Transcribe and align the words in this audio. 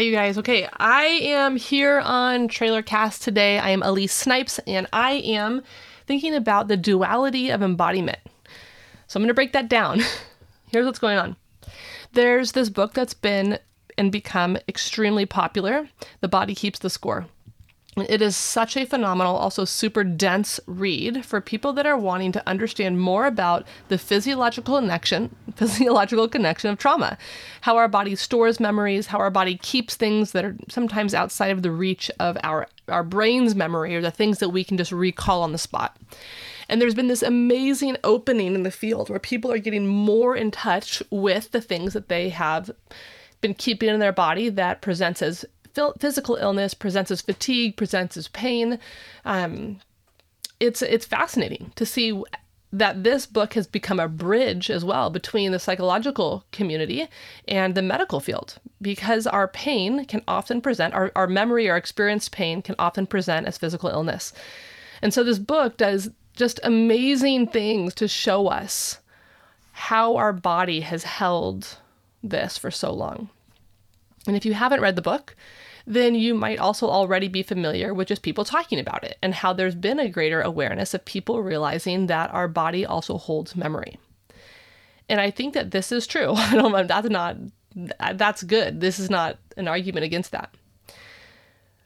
Hi, 0.00 0.04
you 0.04 0.12
guys. 0.12 0.38
Okay, 0.38 0.66
I 0.78 1.02
am 1.02 1.56
here 1.56 2.00
on 2.00 2.48
Trailer 2.48 2.80
Cast 2.80 3.20
today. 3.20 3.58
I 3.58 3.68
am 3.68 3.82
Elise 3.82 4.14
Snipes, 4.14 4.58
and 4.66 4.86
I 4.94 5.16
am 5.16 5.62
thinking 6.06 6.34
about 6.34 6.68
the 6.68 6.76
duality 6.78 7.50
of 7.50 7.60
embodiment. 7.60 8.18
So 9.08 9.18
I'm 9.18 9.22
going 9.22 9.28
to 9.28 9.34
break 9.34 9.52
that 9.52 9.68
down. 9.68 10.00
Here's 10.72 10.86
what's 10.86 10.98
going 10.98 11.18
on. 11.18 11.36
There's 12.14 12.52
this 12.52 12.70
book 12.70 12.94
that's 12.94 13.12
been 13.12 13.58
and 13.98 14.10
become 14.10 14.56
extremely 14.66 15.26
popular 15.26 15.90
The 16.22 16.28
Body 16.28 16.54
Keeps 16.54 16.78
the 16.78 16.88
Score. 16.88 17.26
It 17.96 18.22
is 18.22 18.36
such 18.36 18.76
a 18.76 18.86
phenomenal, 18.86 19.34
also 19.34 19.64
super 19.64 20.04
dense 20.04 20.60
read 20.66 21.24
for 21.26 21.40
people 21.40 21.72
that 21.72 21.86
are 21.86 21.98
wanting 21.98 22.30
to 22.32 22.48
understand 22.48 23.00
more 23.00 23.26
about 23.26 23.66
the 23.88 23.98
physiological 23.98 24.78
connection, 24.78 25.34
physiological 25.56 26.28
connection 26.28 26.70
of 26.70 26.78
trauma, 26.78 27.18
how 27.62 27.76
our 27.76 27.88
body 27.88 28.14
stores 28.14 28.60
memories, 28.60 29.08
how 29.08 29.18
our 29.18 29.30
body 29.30 29.56
keeps 29.56 29.96
things 29.96 30.30
that 30.32 30.44
are 30.44 30.56
sometimes 30.68 31.14
outside 31.14 31.50
of 31.50 31.62
the 31.62 31.72
reach 31.72 32.10
of 32.20 32.38
our 32.44 32.68
our 32.88 33.04
brain's 33.04 33.54
memory 33.54 33.94
or 33.94 34.00
the 34.00 34.10
things 34.10 34.38
that 34.38 34.48
we 34.48 34.64
can 34.64 34.76
just 34.76 34.92
recall 34.92 35.42
on 35.42 35.52
the 35.52 35.58
spot. 35.58 35.96
And 36.68 36.80
there's 36.80 36.94
been 36.94 37.08
this 37.08 37.22
amazing 37.22 37.96
opening 38.04 38.54
in 38.54 38.62
the 38.62 38.70
field 38.70 39.10
where 39.10 39.18
people 39.18 39.50
are 39.50 39.58
getting 39.58 39.86
more 39.86 40.36
in 40.36 40.52
touch 40.52 41.02
with 41.10 41.50
the 41.50 41.60
things 41.60 41.92
that 41.94 42.08
they 42.08 42.28
have 42.28 42.70
been 43.40 43.54
keeping 43.54 43.88
in 43.88 44.00
their 44.00 44.12
body 44.12 44.48
that 44.48 44.80
presents 44.80 45.22
as 45.22 45.44
physical 45.98 46.36
illness, 46.36 46.74
presents 46.74 47.10
as 47.10 47.20
fatigue, 47.20 47.76
presents 47.76 48.16
as 48.16 48.28
pain. 48.28 48.78
Um, 49.24 49.80
it's 50.60 50.82
it's 50.82 51.06
fascinating 51.06 51.72
to 51.76 51.86
see 51.86 52.22
that 52.72 53.02
this 53.02 53.26
book 53.26 53.54
has 53.54 53.66
become 53.66 53.98
a 53.98 54.06
bridge 54.06 54.70
as 54.70 54.84
well 54.84 55.10
between 55.10 55.50
the 55.50 55.58
psychological 55.58 56.44
community 56.52 57.08
and 57.48 57.74
the 57.74 57.82
medical 57.82 58.20
field 58.20 58.58
because 58.80 59.26
our 59.26 59.48
pain 59.48 60.04
can 60.04 60.22
often 60.28 60.60
present 60.60 60.94
our, 60.94 61.10
our 61.16 61.26
memory 61.26 61.68
or 61.68 61.76
experienced 61.76 62.30
pain 62.30 62.62
can 62.62 62.76
often 62.78 63.06
present 63.06 63.46
as 63.46 63.58
physical 63.58 63.90
illness 63.90 64.32
and 65.02 65.12
so 65.12 65.24
this 65.24 65.38
book 65.38 65.76
does 65.76 66.10
just 66.36 66.60
amazing 66.62 67.46
things 67.46 67.92
to 67.94 68.06
show 68.06 68.46
us 68.46 69.00
how 69.72 70.16
our 70.16 70.32
body 70.32 70.80
has 70.80 71.02
held 71.02 71.78
this 72.22 72.56
for 72.56 72.70
so 72.70 72.92
long 72.92 73.28
and 74.26 74.36
if 74.36 74.44
you 74.44 74.54
haven't 74.54 74.80
read 74.80 74.96
the 74.96 75.02
book 75.02 75.36
then 75.86 76.14
you 76.14 76.34
might 76.34 76.58
also 76.58 76.88
already 76.88 77.28
be 77.28 77.42
familiar 77.42 77.92
with 77.92 78.08
just 78.08 78.22
people 78.22 78.44
talking 78.44 78.78
about 78.78 79.02
it 79.02 79.18
and 79.22 79.34
how 79.34 79.52
there's 79.52 79.74
been 79.74 79.98
a 79.98 80.08
greater 80.08 80.40
awareness 80.40 80.94
of 80.94 81.04
people 81.04 81.42
realizing 81.42 82.06
that 82.06 82.32
our 82.32 82.46
body 82.46 82.84
also 82.84 83.18
holds 83.18 83.56
memory. 83.56 83.98
And 85.08 85.20
I 85.20 85.30
think 85.30 85.54
that 85.54 85.72
this 85.72 85.90
is 85.90 86.06
true. 86.06 86.34
That's 86.52 87.08
not 87.08 87.36
that's 88.14 88.42
good. 88.42 88.80
This 88.80 88.98
is 88.98 89.10
not 89.10 89.38
an 89.56 89.68
argument 89.68 90.04
against 90.04 90.32
that. 90.32 90.52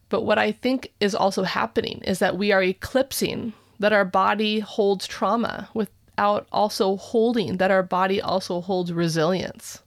But 0.09 0.23
what 0.23 0.39
I 0.39 0.53
think 0.53 0.93
is 1.01 1.15
also 1.15 1.43
happening 1.43 2.01
is 2.07 2.21
that 2.21 2.39
we 2.39 2.53
are 2.53 2.63
eclipsing 2.63 3.53
that 3.81 3.93
our 3.93 4.05
body 4.05 4.61
holds 4.61 5.07
trauma 5.07 5.69
without 5.75 6.47
also 6.53 6.97
holding 6.97 7.58
that 7.58 7.70
our 7.70 7.83
body 7.83 8.20
also 8.20 8.61
holds 8.61 8.92
resilience. 8.92 9.81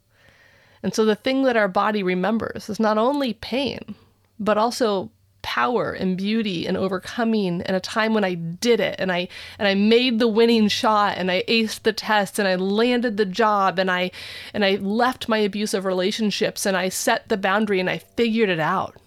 And 0.83 0.93
so 0.93 1.05
the 1.05 1.15
thing 1.15 1.43
that 1.43 1.57
our 1.57 1.67
body 1.67 2.03
remembers 2.03 2.69
is 2.69 2.79
not 2.79 2.97
only 2.97 3.33
pain, 3.33 3.95
but 4.39 4.57
also 4.57 5.11
power 5.47 5.93
and 5.93 6.17
beauty 6.17 6.67
and 6.67 6.75
overcoming 6.75 7.61
and 7.61 7.75
a 7.75 7.79
time 7.79 8.13
when 8.13 8.25
I 8.25 8.33
did 8.33 8.81
it 8.81 8.97
and 8.99 9.13
I 9.13 9.29
and 9.57 9.65
I 9.65 9.75
made 9.75 10.19
the 10.19 10.27
winning 10.27 10.67
shot 10.67 11.17
and 11.17 11.31
I 11.31 11.43
aced 11.47 11.83
the 11.83 11.93
test 11.93 12.38
and 12.38 12.47
I 12.47 12.55
landed 12.55 13.15
the 13.15 13.25
job 13.25 13.79
and 13.79 13.89
I 13.89 14.11
and 14.53 14.65
I 14.65 14.75
left 14.75 15.29
my 15.29 15.38
abusive 15.38 15.85
relationships 15.85 16.65
and 16.65 16.75
I 16.75 16.89
set 16.89 17.29
the 17.29 17.38
boundary 17.38 17.79
and 17.79 17.89
I 17.89 17.99
figured 17.99 18.49
it 18.49 18.59
out. 18.59 18.97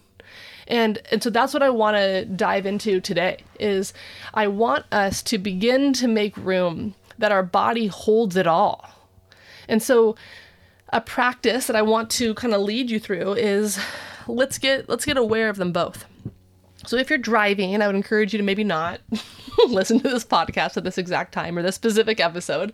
And 0.67 0.99
and 1.11 1.21
so 1.21 1.29
that's 1.29 1.53
what 1.53 1.61
I 1.61 1.69
want 1.69 1.97
to 1.97 2.25
dive 2.25 2.65
into 2.65 2.99
today 3.01 3.43
is 3.59 3.93
I 4.33 4.47
want 4.47 4.85
us 4.91 5.21
to 5.23 5.37
begin 5.37 5.93
to 5.93 6.07
make 6.07 6.35
room 6.37 6.95
that 7.19 7.31
our 7.31 7.43
body 7.43 7.85
holds 7.85 8.35
it 8.35 8.47
all. 8.47 8.89
And 9.67 9.83
so 9.83 10.15
a 10.91 11.01
practice 11.01 11.67
that 11.67 11.75
I 11.75 11.81
want 11.81 12.09
to 12.11 12.33
kind 12.33 12.53
of 12.53 12.61
lead 12.61 12.89
you 12.89 12.99
through 12.99 13.33
is 13.33 13.79
let's 14.27 14.57
get 14.57 14.89
let's 14.89 15.05
get 15.05 15.17
aware 15.17 15.49
of 15.49 15.57
them 15.57 15.71
both. 15.71 16.05
So 16.85 16.97
if 16.97 17.09
you're 17.09 17.19
driving, 17.19 17.79
I 17.81 17.87
would 17.87 17.95
encourage 17.95 18.33
you 18.33 18.37
to 18.37 18.43
maybe 18.43 18.63
not 18.63 19.01
listen 19.67 19.99
to 19.99 20.09
this 20.09 20.25
podcast 20.25 20.77
at 20.77 20.83
this 20.83 20.97
exact 20.97 21.31
time 21.33 21.57
or 21.57 21.61
this 21.61 21.75
specific 21.75 22.19
episode. 22.19 22.73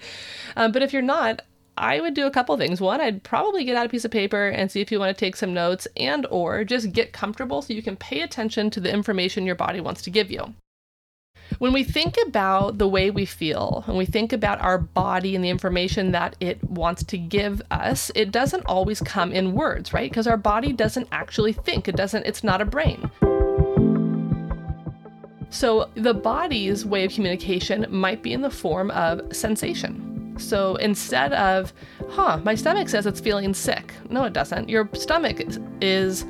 Um, 0.55 0.71
but 0.71 0.81
if 0.81 0.93
you're 0.93 1.01
not, 1.01 1.41
I 1.77 1.99
would 1.99 2.13
do 2.13 2.25
a 2.25 2.31
couple 2.31 2.57
things. 2.57 2.81
One, 2.81 3.01
I'd 3.01 3.23
probably 3.23 3.63
get 3.63 3.75
out 3.75 3.85
a 3.85 3.89
piece 3.89 4.05
of 4.05 4.11
paper 4.11 4.47
and 4.47 4.71
see 4.71 4.81
if 4.81 4.91
you 4.91 4.99
want 4.99 5.15
to 5.15 5.19
take 5.19 5.35
some 5.35 5.53
notes 5.53 5.87
and 5.97 6.25
or 6.31 6.63
just 6.63 6.93
get 6.93 7.13
comfortable 7.13 7.61
so 7.61 7.73
you 7.73 7.83
can 7.83 7.97
pay 7.97 8.21
attention 8.21 8.69
to 8.71 8.79
the 8.79 8.91
information 8.91 9.45
your 9.45 9.55
body 9.55 9.81
wants 9.81 10.01
to 10.03 10.09
give 10.09 10.31
you. 10.31 10.53
When 11.59 11.73
we 11.73 11.83
think 11.83 12.15
about 12.27 12.77
the 12.77 12.87
way 12.87 13.09
we 13.09 13.25
feel 13.25 13.83
and 13.87 13.97
we 13.97 14.05
think 14.05 14.33
about 14.33 14.61
our 14.61 14.77
body 14.77 15.35
and 15.35 15.43
the 15.43 15.49
information 15.49 16.11
that 16.11 16.35
it 16.39 16.63
wants 16.63 17.03
to 17.05 17.17
give 17.17 17.61
us, 17.71 18.11
it 18.15 18.31
doesn't 18.31 18.65
always 18.65 19.01
come 19.01 19.31
in 19.31 19.53
words, 19.53 19.93
right? 19.93 20.09
Because 20.09 20.27
our 20.27 20.37
body 20.37 20.71
doesn't 20.71 21.07
actually 21.11 21.53
think. 21.53 21.87
It 21.87 21.95
doesn't 21.95 22.25
it's 22.25 22.43
not 22.43 22.61
a 22.61 22.65
brain. 22.65 23.09
So 25.49 25.89
the 25.95 26.13
body's 26.13 26.85
way 26.85 27.05
of 27.05 27.13
communication 27.13 27.85
might 27.89 28.21
be 28.21 28.33
in 28.33 28.41
the 28.41 28.49
form 28.49 28.91
of 28.91 29.35
sensation. 29.35 30.35
So 30.37 30.75
instead 30.75 31.33
of, 31.33 31.73
huh, 32.09 32.39
my 32.43 32.53
stomach 32.53 32.89
says 32.89 33.05
it's 33.05 33.19
feeling 33.19 33.53
sick. 33.53 33.93
No, 34.09 34.25
it 34.25 34.33
doesn't. 34.33 34.69
Your 34.69 34.89
stomach 34.93 35.41
is 35.81 36.25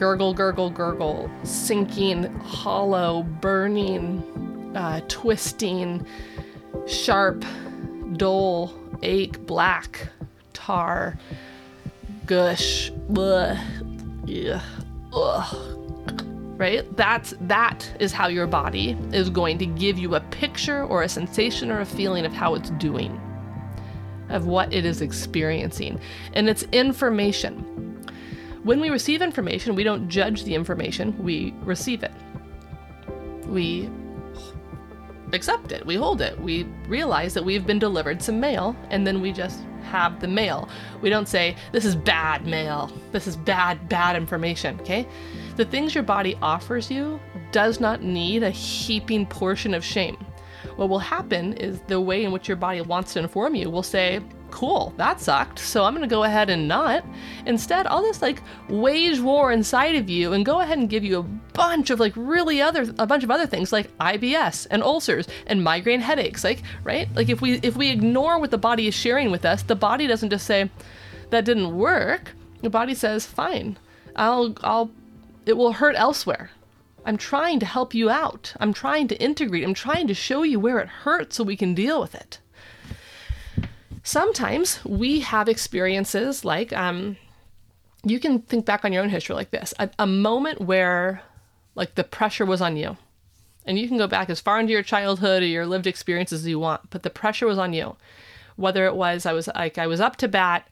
gurgle, 0.00 0.32
gurgle, 0.32 0.70
gurgle, 0.70 1.30
sinking, 1.42 2.24
hollow, 2.38 3.22
burning, 3.22 4.72
uh, 4.74 4.98
twisting, 5.08 6.06
sharp, 6.86 7.44
dull, 8.16 8.74
ache, 9.02 9.38
black, 9.44 10.08
tar, 10.54 11.18
gush, 12.24 12.90
bleh, 13.10 13.60
yeah, 14.24 14.62
ugh. 15.12 15.76
Right? 16.56 16.96
That's 16.96 17.34
that 17.42 17.90
is 18.00 18.10
how 18.12 18.28
your 18.28 18.46
body 18.46 18.96
is 19.12 19.28
going 19.28 19.58
to 19.58 19.66
give 19.66 19.98
you 19.98 20.14
a 20.14 20.20
picture 20.20 20.82
or 20.84 21.02
a 21.02 21.08
sensation 21.10 21.70
or 21.70 21.80
a 21.80 21.86
feeling 21.86 22.24
of 22.24 22.32
how 22.32 22.54
it's 22.54 22.70
doing, 22.70 23.20
of 24.30 24.46
what 24.46 24.72
it 24.72 24.86
is 24.86 25.02
experiencing. 25.02 26.00
And 26.32 26.48
it's 26.48 26.62
information. 26.72 27.89
When 28.62 28.80
we 28.80 28.90
receive 28.90 29.22
information, 29.22 29.74
we 29.74 29.84
don't 29.84 30.08
judge 30.08 30.44
the 30.44 30.54
information, 30.54 31.16
we 31.22 31.54
receive 31.62 32.02
it. 32.02 32.12
We 33.46 33.88
accept 35.32 35.72
it, 35.72 35.86
we 35.86 35.96
hold 35.96 36.20
it, 36.20 36.38
we 36.38 36.64
realize 36.86 37.32
that 37.34 37.44
we've 37.44 37.66
been 37.66 37.78
delivered 37.78 38.20
some 38.20 38.38
mail, 38.38 38.76
and 38.90 39.06
then 39.06 39.22
we 39.22 39.32
just 39.32 39.60
have 39.84 40.20
the 40.20 40.28
mail. 40.28 40.68
We 41.00 41.08
don't 41.08 41.28
say, 41.28 41.56
this 41.72 41.84
is 41.86 41.96
bad 41.96 42.46
mail, 42.46 42.92
this 43.12 43.26
is 43.26 43.36
bad, 43.36 43.88
bad 43.88 44.14
information, 44.14 44.78
okay? 44.80 45.06
The 45.56 45.64
things 45.64 45.94
your 45.94 46.04
body 46.04 46.36
offers 46.42 46.90
you 46.90 47.18
does 47.52 47.80
not 47.80 48.02
need 48.02 48.42
a 48.42 48.50
heaping 48.50 49.24
portion 49.26 49.72
of 49.72 49.84
shame. 49.84 50.16
What 50.76 50.90
will 50.90 50.98
happen 50.98 51.54
is 51.54 51.80
the 51.86 52.00
way 52.00 52.24
in 52.24 52.32
which 52.32 52.46
your 52.46 52.56
body 52.56 52.82
wants 52.82 53.14
to 53.14 53.20
inform 53.20 53.54
you 53.54 53.70
will 53.70 53.82
say, 53.82 54.20
cool, 54.50 54.92
that 54.96 55.20
sucked, 55.20 55.58
so 55.58 55.84
I'm 55.84 55.94
gonna 55.94 56.06
go 56.06 56.24
ahead 56.24 56.50
and 56.50 56.68
not. 56.68 57.04
Instead, 57.46 57.86
I'll 57.86 58.02
just 58.02 58.22
like 58.22 58.42
wage 58.68 59.20
war 59.20 59.52
inside 59.52 59.94
of 59.96 60.10
you 60.10 60.32
and 60.32 60.44
go 60.44 60.60
ahead 60.60 60.78
and 60.78 60.88
give 60.88 61.04
you 61.04 61.18
a 61.18 61.22
bunch 61.22 61.90
of 61.90 62.00
like 62.00 62.12
really 62.16 62.60
other 62.60 62.92
a 62.98 63.06
bunch 63.06 63.24
of 63.24 63.30
other 63.30 63.46
things 63.46 63.72
like 63.72 63.96
IBS 63.98 64.66
and 64.70 64.82
ulcers 64.82 65.26
and 65.46 65.64
migraine 65.64 66.00
headaches. 66.00 66.44
Like, 66.44 66.62
right? 66.84 67.08
Like 67.14 67.28
if 67.28 67.40
we 67.40 67.54
if 67.62 67.76
we 67.76 67.90
ignore 67.90 68.38
what 68.38 68.50
the 68.50 68.58
body 68.58 68.86
is 68.86 68.94
sharing 68.94 69.30
with 69.30 69.44
us, 69.44 69.62
the 69.62 69.76
body 69.76 70.06
doesn't 70.06 70.30
just 70.30 70.46
say, 70.46 70.70
that 71.30 71.44
didn't 71.44 71.76
work. 71.76 72.32
The 72.62 72.70
body 72.70 72.94
says, 72.94 73.26
fine, 73.26 73.78
I'll 74.16 74.54
I'll 74.62 74.90
it 75.46 75.56
will 75.56 75.72
hurt 75.72 75.94
elsewhere. 75.96 76.50
I'm 77.04 77.16
trying 77.16 77.60
to 77.60 77.66
help 77.66 77.94
you 77.94 78.10
out. 78.10 78.52
I'm 78.60 78.72
trying 78.72 79.08
to 79.08 79.20
integrate. 79.20 79.64
I'm 79.64 79.74
trying 79.74 80.06
to 80.08 80.14
show 80.14 80.42
you 80.42 80.60
where 80.60 80.78
it 80.78 80.88
hurts 80.88 81.36
so 81.36 81.44
we 81.44 81.56
can 81.56 81.74
deal 81.74 82.00
with 82.00 82.14
it. 82.14 82.40
Sometimes 84.02 84.84
we 84.84 85.20
have 85.20 85.48
experiences 85.48 86.44
like 86.44 86.72
um, 86.72 87.16
you 88.04 88.18
can 88.18 88.40
think 88.40 88.64
back 88.64 88.84
on 88.84 88.92
your 88.92 89.02
own 89.02 89.10
history 89.10 89.34
like 89.34 89.50
this 89.50 89.74
a, 89.78 89.90
a 89.98 90.06
moment 90.06 90.60
where 90.60 91.22
like 91.74 91.94
the 91.94 92.04
pressure 92.04 92.46
was 92.46 92.60
on 92.60 92.76
you. 92.76 92.96
And 93.66 93.78
you 93.78 93.88
can 93.88 93.98
go 93.98 94.06
back 94.06 94.30
as 94.30 94.40
far 94.40 94.58
into 94.58 94.72
your 94.72 94.82
childhood 94.82 95.42
or 95.42 95.46
your 95.46 95.66
lived 95.66 95.86
experiences 95.86 96.40
as 96.40 96.48
you 96.48 96.58
want, 96.58 96.88
but 96.90 97.02
the 97.02 97.10
pressure 97.10 97.46
was 97.46 97.58
on 97.58 97.72
you. 97.72 97.96
Whether 98.56 98.86
it 98.86 98.96
was 98.96 99.26
I 99.26 99.32
was 99.32 99.48
like 99.48 99.78
I 99.78 99.86
was 99.86 100.00
up 100.00 100.16
to 100.16 100.28
bat 100.28 100.68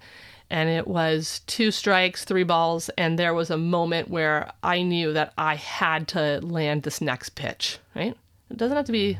and 0.50 0.70
it 0.70 0.88
was 0.88 1.42
two 1.46 1.70
strikes, 1.70 2.24
three 2.24 2.42
balls, 2.42 2.88
and 2.96 3.18
there 3.18 3.34
was 3.34 3.50
a 3.50 3.58
moment 3.58 4.08
where 4.08 4.50
I 4.62 4.82
knew 4.82 5.12
that 5.12 5.34
I 5.36 5.56
had 5.56 6.08
to 6.08 6.40
land 6.42 6.82
this 6.82 7.02
next 7.02 7.30
pitch, 7.30 7.78
right? 7.94 8.16
It 8.50 8.56
doesn't 8.56 8.76
have 8.76 8.86
to 8.86 8.92
be 8.92 9.18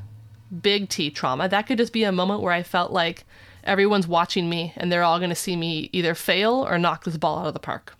big 0.62 0.88
T 0.88 1.10
trauma. 1.10 1.49
That 1.49 1.66
could 1.66 1.76
just 1.76 1.93
be 1.93 2.05
a 2.05 2.12
moment 2.12 2.40
where 2.40 2.52
I 2.52 2.62
felt 2.62 2.93
like 2.93 3.26
everyone's 3.69 4.09
watching 4.09 4.49
me 4.49 4.73
and 4.76 4.91
they're 4.91 5.05
all 5.05 5.19
going 5.19 5.31
to 5.31 5.37
see 5.37 5.55
me 5.55 5.91
either 5.93 6.15
fail 6.15 6.67
or 6.69 6.79
knock 6.79 7.05
this 7.05 7.17
ball 7.17 7.41
out 7.41 7.47
of 7.49 7.55
the 7.55 7.61
park. 7.61 7.94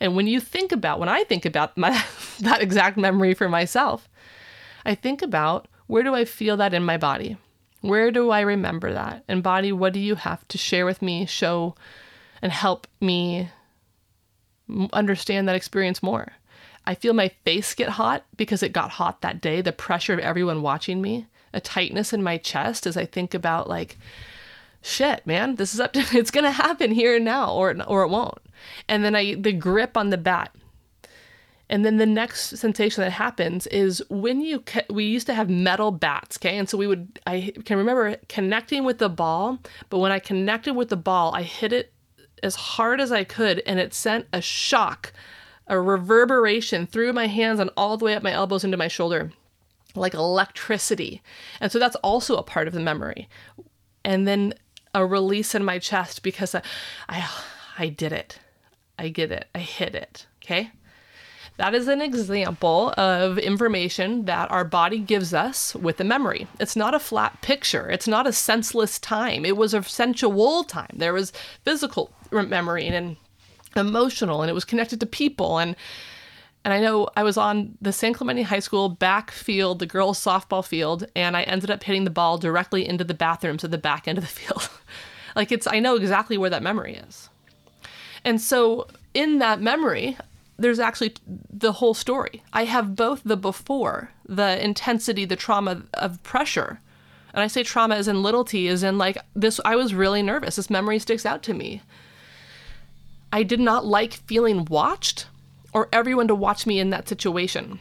And 0.00 0.16
when 0.16 0.26
you 0.26 0.40
think 0.40 0.72
about, 0.72 0.98
when 0.98 1.08
I 1.08 1.24
think 1.24 1.44
about 1.44 1.76
my, 1.76 1.90
that 2.40 2.62
exact 2.62 2.96
memory 2.96 3.34
for 3.34 3.48
myself, 3.48 4.08
I 4.84 4.94
think 4.94 5.22
about 5.22 5.68
where 5.86 6.02
do 6.02 6.14
I 6.14 6.24
feel 6.24 6.56
that 6.56 6.74
in 6.74 6.82
my 6.82 6.96
body? 6.96 7.36
Where 7.82 8.10
do 8.10 8.30
I 8.30 8.40
remember 8.40 8.92
that? 8.92 9.24
And 9.28 9.42
body, 9.42 9.72
what 9.72 9.92
do 9.92 10.00
you 10.00 10.14
have 10.14 10.46
to 10.48 10.58
share 10.58 10.86
with 10.86 11.02
me, 11.02 11.26
show, 11.26 11.74
and 12.42 12.52
help 12.52 12.86
me 13.00 13.50
understand 14.92 15.48
that 15.48 15.56
experience 15.56 16.02
more? 16.02 16.32
I 16.86 16.94
feel 16.94 17.12
my 17.12 17.28
face 17.44 17.74
get 17.74 17.90
hot 17.90 18.24
because 18.36 18.62
it 18.62 18.72
got 18.72 18.90
hot 18.90 19.20
that 19.20 19.40
day, 19.40 19.60
the 19.60 19.72
pressure 19.72 20.14
of 20.14 20.18
everyone 20.20 20.62
watching 20.62 21.02
me, 21.02 21.26
a 21.52 21.60
tightness 21.60 22.12
in 22.12 22.22
my 22.22 22.38
chest 22.38 22.86
as 22.86 22.96
I 22.96 23.04
think 23.04 23.34
about 23.34 23.68
like, 23.68 23.98
shit, 24.82 25.26
man, 25.26 25.56
this 25.56 25.74
is 25.74 25.80
up 25.80 25.92
to, 25.92 26.00
it's 26.12 26.30
to 26.30 26.50
happen 26.50 26.90
here 26.90 27.16
and 27.16 27.24
now 27.24 27.52
or, 27.52 27.74
or 27.86 28.02
it 28.02 28.08
won't. 28.08 28.38
And 28.88 29.04
then 29.04 29.14
I, 29.14 29.34
the 29.34 29.52
grip 29.52 29.96
on 29.96 30.10
the 30.10 30.18
bat. 30.18 30.54
And 31.68 31.84
then 31.84 31.98
the 31.98 32.06
next 32.06 32.58
sensation 32.58 33.04
that 33.04 33.12
happens 33.12 33.68
is 33.68 34.02
when 34.10 34.40
you, 34.40 34.64
we 34.90 35.04
used 35.04 35.28
to 35.28 35.34
have 35.34 35.48
metal 35.48 35.92
bats, 35.92 36.36
okay? 36.36 36.58
And 36.58 36.68
so 36.68 36.76
we 36.76 36.88
would, 36.88 37.20
I 37.28 37.52
can 37.64 37.78
remember 37.78 38.16
connecting 38.28 38.82
with 38.82 38.98
the 38.98 39.08
ball, 39.08 39.60
but 39.88 39.98
when 39.98 40.10
I 40.10 40.18
connected 40.18 40.74
with 40.74 40.88
the 40.88 40.96
ball, 40.96 41.32
I 41.32 41.42
hit 41.42 41.72
it 41.72 41.92
as 42.42 42.56
hard 42.56 43.00
as 43.00 43.12
I 43.12 43.22
could 43.22 43.62
and 43.66 43.78
it 43.78 43.94
sent 43.94 44.26
a 44.32 44.40
shock, 44.40 45.12
a 45.68 45.80
reverberation 45.80 46.88
through 46.88 47.12
my 47.12 47.28
hands 47.28 47.60
and 47.60 47.70
all 47.76 47.96
the 47.96 48.04
way 48.04 48.14
up 48.14 48.22
my 48.24 48.32
elbows 48.32 48.64
into 48.64 48.76
my 48.76 48.88
shoulder 48.88 49.30
like 49.94 50.14
electricity. 50.14 51.22
And 51.60 51.70
so 51.70 51.78
that's 51.78 51.96
also 51.96 52.36
a 52.36 52.42
part 52.42 52.68
of 52.68 52.74
the 52.74 52.80
memory. 52.80 53.28
And 54.04 54.26
then 54.26 54.54
a 54.94 55.06
release 55.06 55.54
in 55.54 55.64
my 55.64 55.78
chest 55.78 56.22
because 56.22 56.54
I, 56.54 56.62
I, 57.08 57.28
I 57.78 57.88
did 57.88 58.12
it. 58.12 58.38
I 58.98 59.08
get 59.08 59.32
it. 59.32 59.46
I 59.54 59.60
hit 59.60 59.94
it. 59.94 60.26
Okay. 60.42 60.70
That 61.56 61.74
is 61.74 61.88
an 61.88 62.00
example 62.00 62.94
of 62.96 63.38
information 63.38 64.24
that 64.24 64.50
our 64.50 64.64
body 64.64 64.98
gives 64.98 65.34
us 65.34 65.74
with 65.74 66.00
a 66.00 66.04
memory. 66.04 66.46
It's 66.58 66.74
not 66.74 66.94
a 66.94 66.98
flat 66.98 67.42
picture. 67.42 67.90
It's 67.90 68.08
not 68.08 68.26
a 68.26 68.32
senseless 68.32 68.98
time. 68.98 69.44
It 69.44 69.58
was 69.58 69.74
a 69.74 69.82
sensual 69.82 70.64
time. 70.64 70.94
There 70.94 71.12
was 71.12 71.32
physical 71.64 72.10
memory 72.30 72.86
and 72.86 73.16
emotional, 73.76 74.40
and 74.40 74.50
it 74.50 74.54
was 74.54 74.64
connected 74.64 75.00
to 75.00 75.06
people. 75.06 75.58
And 75.58 75.76
and 76.64 76.74
I 76.74 76.80
know 76.80 77.08
I 77.16 77.22
was 77.22 77.36
on 77.36 77.76
the 77.80 77.92
San 77.92 78.12
Clemente 78.12 78.42
High 78.42 78.58
School 78.58 78.90
back 78.90 79.30
field, 79.30 79.78
the 79.78 79.86
girls' 79.86 80.22
softball 80.22 80.64
field, 80.64 81.06
and 81.16 81.36
I 81.36 81.42
ended 81.42 81.70
up 81.70 81.82
hitting 81.82 82.04
the 82.04 82.10
ball 82.10 82.36
directly 82.36 82.86
into 82.86 83.04
the 83.04 83.14
bathrooms 83.14 83.64
at 83.64 83.70
the 83.70 83.78
back 83.78 84.06
end 84.06 84.18
of 84.18 84.24
the 84.24 84.30
field. 84.40 84.68
like 85.34 85.50
it's, 85.50 85.66
I 85.66 85.80
know 85.80 85.96
exactly 85.96 86.36
where 86.36 86.50
that 86.50 86.62
memory 86.62 86.96
is. 86.96 87.30
And 88.24 88.40
so 88.40 88.88
in 89.14 89.38
that 89.38 89.62
memory, 89.62 90.18
there's 90.58 90.78
actually 90.78 91.14
the 91.26 91.72
whole 91.72 91.94
story. 91.94 92.42
I 92.52 92.64
have 92.64 92.94
both 92.94 93.22
the 93.24 93.36
before, 93.36 94.10
the 94.26 94.62
intensity, 94.62 95.24
the 95.24 95.36
trauma 95.36 95.82
of 95.94 96.22
pressure. 96.22 96.80
And 97.32 97.42
I 97.42 97.46
say 97.46 97.62
trauma 97.62 97.94
as 97.94 98.08
in 98.08 98.22
little 98.22 98.44
t, 98.44 98.68
as 98.68 98.82
in 98.82 98.98
like 98.98 99.16
this, 99.34 99.60
I 99.64 99.76
was 99.76 99.94
really 99.94 100.22
nervous. 100.22 100.56
This 100.56 100.68
memory 100.68 100.98
sticks 100.98 101.24
out 101.24 101.42
to 101.44 101.54
me. 101.54 101.80
I 103.32 103.44
did 103.44 103.60
not 103.60 103.86
like 103.86 104.12
feeling 104.12 104.66
watched 104.66 105.26
or 105.72 105.88
everyone 105.92 106.28
to 106.28 106.34
watch 106.34 106.66
me 106.66 106.80
in 106.80 106.90
that 106.90 107.08
situation. 107.08 107.78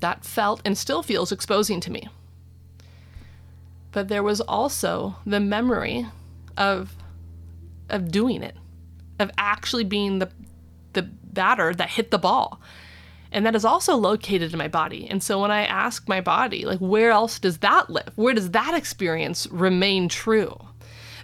That 0.00 0.24
felt 0.24 0.60
and 0.64 0.78
still 0.78 1.02
feels 1.02 1.32
exposing 1.32 1.80
to 1.80 1.90
me. 1.90 2.08
But 3.92 4.08
there 4.08 4.22
was 4.22 4.40
also 4.40 5.16
the 5.26 5.40
memory 5.40 6.06
of 6.56 6.94
of 7.90 8.10
doing 8.10 8.42
it, 8.42 8.54
of 9.18 9.30
actually 9.38 9.84
being 9.84 10.18
the 10.18 10.30
the 10.92 11.02
batter 11.02 11.74
that 11.74 11.90
hit 11.90 12.10
the 12.10 12.18
ball. 12.18 12.60
And 13.30 13.44
that 13.44 13.54
is 13.54 13.64
also 13.64 13.94
located 13.94 14.52
in 14.52 14.58
my 14.58 14.68
body. 14.68 15.06
And 15.08 15.22
so 15.22 15.40
when 15.40 15.50
I 15.50 15.66
ask 15.66 16.08
my 16.08 16.20
body, 16.20 16.64
like, 16.64 16.78
where 16.78 17.10
else 17.10 17.38
does 17.38 17.58
that 17.58 17.90
live? 17.90 18.10
Where 18.16 18.32
does 18.32 18.52
that 18.52 18.74
experience 18.74 19.46
remain 19.50 20.08
true? 20.08 20.56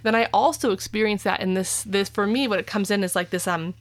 Then 0.03 0.13
I 0.13 0.29
also 0.31 0.71
experience 0.71 1.23
that 1.23 1.39
in 1.39 1.55
this, 1.55 1.81
this 1.81 2.07
for 2.07 2.27
me, 2.27 2.47
what 2.47 2.59
it 2.59 2.67
comes 2.67 2.91
in 2.91 3.03
is 3.03 3.15
like 3.15 3.31
this, 3.31 3.47
um, 3.47 3.73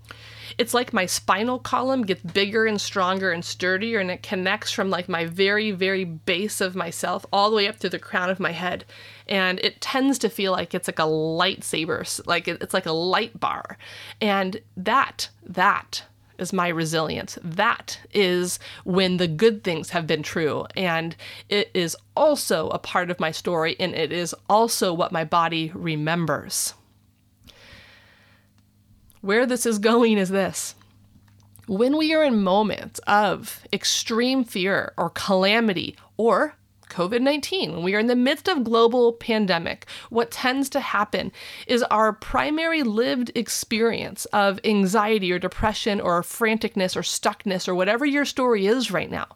it's 0.59 0.75
like 0.75 0.93
my 0.93 1.07
spinal 1.07 1.59
column 1.59 2.03
gets 2.03 2.23
bigger 2.23 2.67
and 2.67 2.81
stronger 2.81 3.31
and 3.33 3.45
sturdier 3.45 3.99
and 3.99 4.11
it 4.11 4.23
connects 4.23 4.71
from 4.71 4.91
like 4.91 5.09
my 5.09 5.27
very 5.27 5.71
very 5.71 6.05
base 6.05 6.61
of 6.61 6.75
myself 6.75 7.25
all 7.33 7.51
the 7.51 7.57
way 7.57 7.69
up 7.69 7.79
to 7.79 7.89
the 7.89 7.99
crown 7.99 8.31
of 8.31 8.41
my 8.41 8.53
head 8.53 8.85
and 9.29 9.59
it 9.61 9.81
tends 9.81 10.19
to 10.19 10.29
feel 10.29 10.53
like 10.53 10.75
it's 10.75 10.89
like 10.89 10.99
a 10.99 11.03
lightsaber 11.03 12.27
like 12.27 12.49
it's 12.49 12.75
like 12.75 12.87
a 12.87 12.93
light 12.93 13.39
bar 13.39 13.79
and 14.21 14.61
that 14.77 15.29
that 15.45 16.03
is 16.39 16.53
my 16.53 16.69
resilience. 16.69 17.39
That 17.43 18.01
is 18.13 18.59
when 18.85 19.19
the 19.19 19.29
good 19.29 19.63
things 19.63 19.91
have 19.91 20.07
been 20.07 20.23
true. 20.23 20.67
And 20.77 21.17
it 21.49 21.71
is 21.75 21.97
also 22.17 22.69
a 22.71 22.79
part 22.79 23.11
of 23.11 23.21
my 23.21 23.31
story, 23.31 23.77
and 23.79 23.95
it 23.95 24.13
is 24.13 24.35
also 24.49 24.93
what 24.93 25.13
my 25.13 25.25
body 25.25 25.71
remembers. 25.75 26.75
Where 29.25 29.47
this 29.47 29.65
is 29.65 29.79
going 29.79 30.19
is 30.19 30.29
this. 30.29 30.75
When 31.67 31.97
we 31.97 32.13
are 32.13 32.23
in 32.23 32.43
moments 32.43 32.99
of 33.07 33.63
extreme 33.73 34.45
fear 34.45 34.93
or 34.99 35.09
calamity 35.09 35.97
or 36.19 36.57
COVID 36.91 37.23
19, 37.23 37.73
when 37.73 37.83
we 37.83 37.95
are 37.95 38.01
in 38.01 38.07
the 38.07 38.17
midst 38.17 38.49
of 38.49 38.65
global 38.65 39.15
pandemic, 39.15 39.87
what 40.11 40.31
tends 40.31 40.69
to 40.69 40.81
happen 40.81 41.33
is 41.67 41.83
our 41.85 42.13
primary 42.13 42.83
lived 42.83 43.33
experience 43.35 44.27
of 44.27 44.61
anxiety 44.63 45.33
or 45.33 45.39
depression 45.39 46.03
or 46.03 46.21
franticness 46.21 46.95
or 46.95 47.01
stuckness 47.01 47.67
or 47.67 47.75
whatever 47.75 48.05
your 48.05 48.27
story 48.27 48.67
is 48.67 48.91
right 48.91 49.11
now 49.11 49.29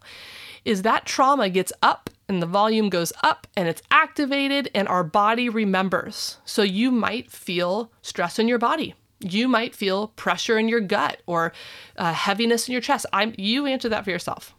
is 0.65 0.83
that 0.83 1.07
trauma 1.07 1.49
gets 1.49 1.73
up 1.81 2.11
and 2.27 2.43
the 2.43 2.45
volume 2.45 2.89
goes 2.89 3.11
up 3.23 3.47
and 3.57 3.67
it's 3.67 3.81
activated 3.89 4.69
and 4.75 4.87
our 4.87 5.03
body 5.03 5.49
remembers. 5.49 6.37
So 6.45 6.61
you 6.61 6.91
might 6.91 7.31
feel 7.31 7.91
stress 8.03 8.37
in 8.37 8.47
your 8.47 8.59
body 8.59 8.93
you 9.19 9.47
might 9.47 9.75
feel 9.75 10.07
pressure 10.09 10.57
in 10.57 10.69
your 10.69 10.79
gut 10.79 11.21
or 11.25 11.53
uh, 11.97 12.13
heaviness 12.13 12.67
in 12.67 12.71
your 12.71 12.81
chest. 12.81 13.05
I'm, 13.11 13.33
you 13.37 13.65
answer 13.65 13.89
that 13.89 14.03
for 14.05 14.11
yourself. 14.11 14.55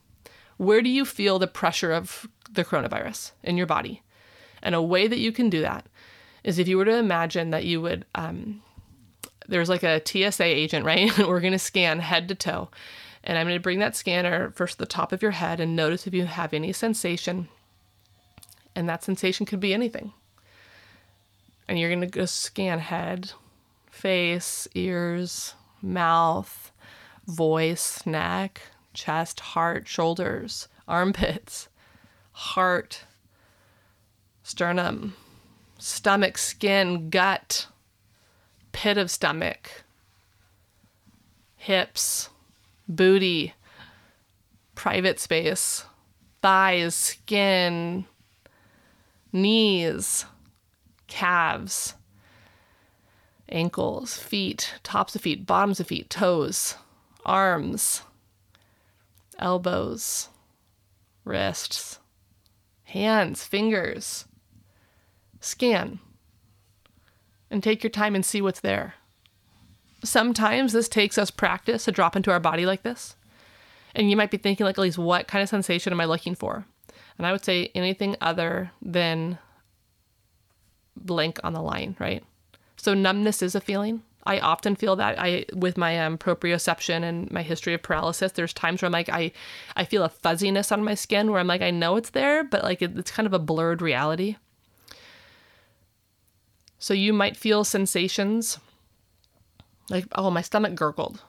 Where 0.57 0.83
do 0.83 0.90
you 0.90 1.05
feel 1.05 1.38
the 1.38 1.47
pressure 1.47 1.93
of 1.93 2.29
the 2.50 2.64
coronavirus 2.64 3.33
in 3.43 3.57
your 3.57 3.67
body? 3.67 4.02
And 4.62 4.75
a 4.75 4.83
way 4.83 5.09
that 5.09 5.19
you 5.19 5.33
can 5.33 5.49
do 5.49 5.62
that 5.62 5.87
is 6.45 6.59
if 6.59 6.69
you 6.69 6.76
were 6.76 6.85
to 6.85 6.97
imagine 6.97 7.50
that 7.50 7.64
you 7.64 7.81
would, 7.81 8.05
um, 8.14 8.62
there's 9.49 9.69
like 9.69 9.83
a 9.83 10.02
TSA 10.05 10.45
agent, 10.45 10.85
right? 10.85 11.17
We're 11.19 11.40
going 11.40 11.52
to 11.52 11.59
scan 11.59 12.00
head 12.00 12.29
to 12.29 12.35
toe. 12.35 12.69
And 13.25 13.37
I'm 13.37 13.47
going 13.47 13.59
to 13.59 13.62
bring 13.62 13.81
that 13.81 13.97
scanner 13.97 14.50
first 14.50 14.75
to 14.75 14.79
the 14.79 14.87
top 14.87 15.12
of 15.12 15.23
your 15.23 15.33
head 15.33 15.61
and 15.61 15.76
notice 15.76 16.07
if 16.07 16.14
you 16.14 16.25
have 16.26 16.55
any 16.55 16.73
sensation. 16.73 17.49
And 18.75 18.88
that 18.88 19.05
sensation 19.05 19.47
could 19.47 19.61
be 19.61 19.75
anything. 19.75 20.12
And 21.69 21.79
you're 21.79 21.90
going 21.90 22.00
to 22.00 22.07
go 22.07 22.25
scan 22.25 22.79
head, 22.79 23.33
face, 24.00 24.66
ears, 24.75 25.54
mouth, 25.83 26.73
voice, 27.26 28.07
neck, 28.07 28.62
chest, 28.95 29.40
heart, 29.40 29.87
shoulders, 29.87 30.69
armpits, 30.88 31.69
heart, 32.33 33.04
sternum, 34.42 35.14
stomach, 35.78 36.38
skin, 36.38 37.11
gut, 37.11 37.66
pit 38.73 38.97
of 38.97 39.11
stomach, 39.11 39.85
hips, 41.57 42.30
booty, 42.88 43.52
private 44.75 45.21
space, 45.21 45.85
thighs, 46.40 46.95
skin, 46.95 48.07
knees, 49.30 50.25
calves 51.07 51.97
ankles, 53.50 54.16
feet, 54.16 54.75
tops 54.83 55.14
of 55.14 55.23
feet, 55.23 55.47
bottoms 55.47 55.80
of 55.80 55.87
feet, 55.87 56.11
toes, 56.11 56.76
arms, 57.25 58.02
elbows, 59.38 60.28
wrists, 61.25 61.99
hands, 62.85 63.45
fingers. 63.45 64.26
Scan 65.42 66.00
and 67.50 67.62
take 67.62 67.83
your 67.83 67.90
time 67.90 68.14
and 68.14 68.25
see 68.25 68.40
what's 68.40 68.61
there. 68.61 68.95
Sometimes 70.04 70.73
this 70.73 70.88
takes 70.88 71.19
us 71.19 71.30
practice 71.30 71.85
to 71.85 71.92
drop 71.92 72.16
into 72.16 72.30
our 72.30 72.40
body 72.40 72.64
like 72.64 72.83
this. 72.83 73.16
And 73.95 74.09
you 74.09 74.16
might 74.16 74.30
be 74.30 74.37
thinking, 74.37 74.64
like, 74.64 74.78
Elise 74.78 74.97
what 74.97 75.26
kind 75.26 75.42
of 75.42 75.49
sensation 75.49 75.92
am 75.92 76.00
I 76.00 76.04
looking 76.04 76.35
for? 76.35 76.64
And 77.19 77.26
I 77.26 77.33
would 77.33 77.45
say 77.45 77.71
anything 77.75 78.16
other 78.21 78.71
than 78.80 79.38
blank 80.97 81.40
on 81.42 81.52
the 81.52 81.61
line, 81.61 81.97
right? 81.99 82.23
So 82.80 82.94
numbness 82.94 83.42
is 83.42 83.54
a 83.54 83.60
feeling. 83.60 84.02
I 84.25 84.38
often 84.40 84.75
feel 84.75 84.96
that 84.96 85.18
I 85.18 85.44
with 85.54 85.76
my 85.76 85.99
um, 85.99 86.16
proprioception 86.16 87.02
and 87.02 87.30
my 87.30 87.42
history 87.42 87.75
of 87.75 87.82
paralysis. 87.82 88.32
There's 88.32 88.54
times 88.54 88.80
where 88.80 88.87
I'm 88.87 88.92
like 88.92 89.10
I, 89.10 89.32
I 89.76 89.84
feel 89.84 90.02
a 90.02 90.08
fuzziness 90.08 90.72
on 90.72 90.82
my 90.82 90.94
skin 90.94 91.30
where 91.30 91.40
I'm 91.40 91.46
like 91.46 91.60
I 91.60 91.70
know 91.70 91.96
it's 91.96 92.10
there, 92.10 92.42
but 92.42 92.64
like 92.64 92.80
it, 92.80 92.96
it's 92.99 93.10
kind 93.10 93.26
of 93.26 93.34
a 93.34 93.38
blurred 93.38 93.82
reality. 93.82 94.37
So 96.78 96.94
you 96.94 97.12
might 97.12 97.37
feel 97.37 97.64
sensations 97.64 98.58
like 99.90 100.06
oh 100.14 100.30
my 100.30 100.40
stomach 100.40 100.75
gurgled, 100.75 101.22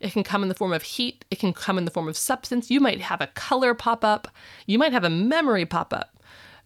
It 0.00 0.12
can 0.12 0.24
come 0.24 0.42
in 0.42 0.48
the 0.48 0.54
form 0.54 0.72
of 0.72 0.82
heat, 0.84 1.26
it 1.30 1.38
can 1.38 1.52
come 1.52 1.76
in 1.76 1.84
the 1.84 1.90
form 1.90 2.08
of 2.08 2.16
substance. 2.16 2.70
You 2.70 2.80
might 2.80 3.02
have 3.02 3.20
a 3.20 3.26
color 3.28 3.74
pop 3.74 4.04
up, 4.04 4.28
you 4.64 4.78
might 4.78 4.92
have 4.92 5.04
a 5.04 5.10
memory 5.10 5.66
pop 5.66 5.92
up. 5.92 6.15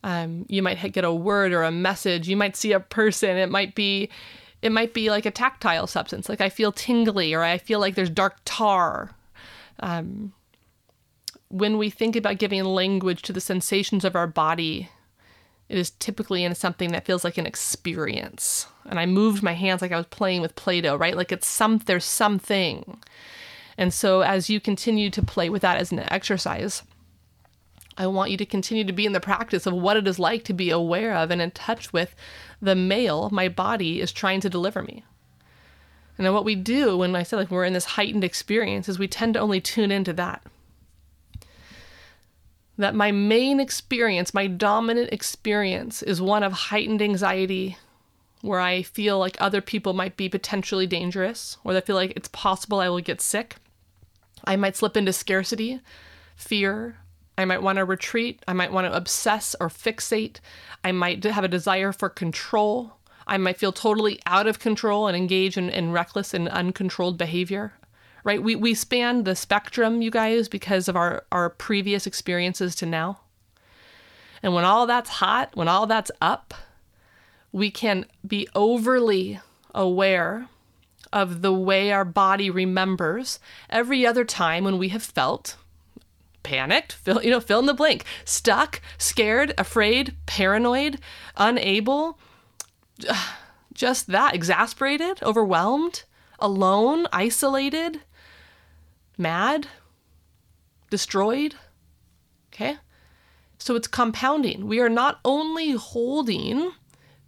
Um, 0.03 0.47
you 0.49 0.63
might 0.63 0.93
get 0.93 1.05
a 1.05 1.13
word 1.13 1.53
or 1.53 1.63
a 1.63 1.71
message. 1.71 2.29
You 2.29 2.37
might 2.37 2.57
see 2.57 2.73
a 2.73 2.81
person. 2.81 3.37
It 3.37 3.51
might 3.51 3.75
be, 3.75 4.09
it 4.63 4.73
might 4.73 4.95
be 4.95 5.11
like 5.11 5.27
a 5.27 5.31
tactile 5.31 5.87
substance, 5.87 6.29
like 6.29 6.41
I 6.41 6.49
feel 6.49 6.73
tingly 6.73 7.35
or 7.35 7.43
I 7.43 7.59
feel 7.59 7.81
like 7.81 7.95
there's 7.95 8.11
dark 8.11 8.37
tar. 8.45 9.11
Um, 9.81 10.33
when 11.49 11.79
we 11.79 11.91
think 11.91 12.17
about 12.17 12.39
giving 12.39 12.65
language 12.65 13.23
to 13.23 13.33
the 13.33 13.41
sensations 13.41 14.05
of 14.05 14.15
our 14.15 14.27
body, 14.27 14.89
it 15.69 15.79
is 15.79 15.91
typically 15.91 16.45
in 16.45 16.55
something 16.55 16.93
that 16.93 17.05
feels 17.05 17.25
like 17.25 17.39
an 17.39 17.47
experience. 17.47 18.67
And 18.87 18.99
I 18.99 19.07
moved 19.07 19.43
my 19.43 19.53
hands 19.53 19.83
like 19.83 19.93
I 19.93 19.97
was 19.97 20.07
playing 20.07 20.43
with 20.43 20.57
Play 20.57 20.81
Doh, 20.81 20.97
right? 20.97 21.17
Like 21.17 21.33
it's 21.33 21.47
some, 21.47 21.79
there's 21.79 22.05
something. 22.05 22.99
And 23.79 23.95
so 23.95 24.21
as 24.21 24.51
you 24.51 24.61
continue 24.61 25.11
to 25.11 25.23
play 25.23 25.49
with 25.49 25.63
that 25.63 25.79
as 25.79 25.93
an 25.93 26.01
exercise, 26.13 26.83
I 28.01 28.07
want 28.07 28.31
you 28.31 28.39
to 28.39 28.47
continue 28.47 28.85
to 28.85 28.95
be 28.95 29.05
in 29.05 29.13
the 29.13 29.21
practice 29.21 29.67
of 29.67 29.75
what 29.75 29.99
it 29.99 30.09
is 30.09 30.19
like 30.19 30.43
to 30.45 30.55
be 30.55 30.71
aware 30.71 31.15
of 31.15 31.31
and 31.31 31.43
in 31.43 31.51
touch 31.51 31.93
with 31.93 32.15
the 32.63 32.75
mail 32.75 33.29
my 33.31 33.47
body 33.49 34.01
is 34.01 34.11
trying 34.11 34.41
to 34.41 34.49
deliver 34.49 34.81
me. 34.83 35.05
And 36.17 36.27
then 36.27 36.33
what 36.33 36.47
we 36.47 36.55
do 36.55 36.97
when 36.97 37.15
I 37.15 37.23
say 37.23 37.37
like 37.37 37.51
we're 37.51 37.67
in 37.67 37.75
this 37.75 37.85
heightened 37.85 38.25
experience 38.25 38.89
is 38.89 38.99
we 38.99 39.07
tend 39.07 39.35
to 39.35 39.41
only 39.41 39.61
tune 39.61 39.93
into 39.93 40.15
that 40.15 40.43
that 42.79 42.95
my 42.95 43.13
main 43.13 43.61
experience, 43.61 44.33
my 44.33 44.47
dominant 44.47 45.11
experience, 45.13 46.03
is 46.03 46.23
one 46.23 46.43
of 46.43 46.53
heightened 46.53 47.03
anxiety 47.03 47.77
where 48.41 48.61
I 48.61 48.81
feel 48.83 49.19
like 49.19 49.37
other 49.39 49.61
people 49.61 49.93
might 49.93 50.17
be 50.17 50.31
potentially 50.31 50.87
dangerous, 50.87 51.59
or 51.63 51.77
I 51.77 51.83
feel 51.83 51.97
like 51.97 52.15
it's 52.17 52.29
possible 52.29 52.81
I 52.81 52.89
will 52.89 53.01
get 53.01 53.21
sick. 53.21 53.57
I 54.47 54.57
might 54.57 54.77
slip 54.77 54.97
into 54.97 55.13
scarcity, 55.13 55.81
fear. 56.37 56.97
I 57.41 57.45
might 57.45 57.63
want 57.63 57.79
to 57.79 57.85
retreat. 57.85 58.43
I 58.47 58.53
might 58.53 58.73
want 58.73 58.87
to 58.87 58.97
obsess 58.97 59.57
or 59.61 59.69
fixate. 59.69 60.37
I 60.85 60.93
might 60.93 61.25
have 61.25 61.45
a 61.45 61.49
desire 61.49 61.93
for 61.93 62.09
control. 62.09 62.93
I 63.27 63.39
might 63.39 63.59
feel 63.59 63.73
totally 63.73 64.21
out 64.27 64.47
of 64.47 64.59
control 64.59 65.07
and 65.07 65.17
engage 65.17 65.57
in, 65.57 65.71
in 65.71 65.93
reckless 65.93 66.35
and 66.35 66.49
uncontrolled 66.49 67.19
behavior 67.19 67.73
right? 68.25 68.43
We, 68.43 68.55
we 68.55 68.75
span 68.75 69.25
the 69.25 69.35
spectrum, 69.35 70.03
you 70.03 70.11
guys, 70.11 70.49
because 70.49 70.89
of 70.89 70.97
our, 70.97 71.25
our 71.33 71.51
previous 71.51 72.07
experiences 72.07 72.75
to 72.77 72.87
now. 72.87 73.21
And 74.43 74.55
when 74.55 74.65
all 74.65 74.87
that's 74.87 75.11
hot, 75.11 75.55
when 75.55 75.69
all 75.69 75.87
that's 75.87 76.11
up, 76.21 76.55
we 77.53 77.71
can 77.71 78.07
be 78.27 78.49
overly 78.55 79.41
aware 79.75 80.49
of 81.13 81.43
the 81.43 81.53
way 81.53 81.91
our 81.91 82.05
body 82.05 82.51
remembers 82.51 83.41
every 83.69 84.07
other 84.07 84.25
time 84.25 84.65
when 84.65 84.79
we 84.79 84.89
have 84.91 85.03
felt 85.03 85.57
panicked, 86.43 86.93
fill, 86.93 87.23
you 87.23 87.31
know, 87.31 87.41
fill 87.41 87.61
in 87.61 87.67
the 87.67 87.75
blank, 87.75 88.05
stuck, 88.25 88.81
scared, 88.99 89.55
afraid, 89.59 90.17
paranoid, 90.27 90.99
unable, 91.37 92.19
just 93.73 94.09
that, 94.09 94.35
exasperated, 94.35 95.23
overwhelmed, 95.23 96.05
alone, 96.39 97.07
isolated, 97.13 98.01
mad, 99.17 99.67
destroyed. 100.91 101.55
Okay? 102.53 102.77
So 103.59 103.77
it's 103.77 103.89
compounding. 103.89 104.67
We 104.67 104.81
are 104.81 104.89
not 104.89 105.21
only 105.25 105.73
holding 105.73 106.73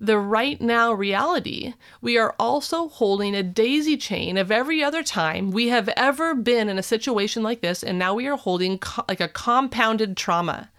the 0.03 0.19
right 0.19 0.61
now 0.61 0.93
reality, 0.93 1.75
we 2.01 2.19
are 2.19 2.35
also 2.37 2.89
holding 2.89 3.37
a 3.37 3.43
daisy 3.43 3.97
chain 3.97 4.37
of 4.37 4.51
every 4.51 4.83
other 4.83 5.05
time 5.05 5.53
we 5.53 5.69
have 5.69 5.89
ever 5.91 6.35
been 6.35 6.69
in 6.69 6.77
a 6.77 6.83
situation 6.83 7.45
like 7.45 7.61
this, 7.61 7.85
and 7.85 8.01
now 8.01 8.13
we 8.13 8.27
are 8.27 8.37
holding 8.37 8.79
co- 8.79 9.05
like 9.09 9.21
a 9.21 9.29
compounded 9.29 10.17
trauma. 10.17 10.71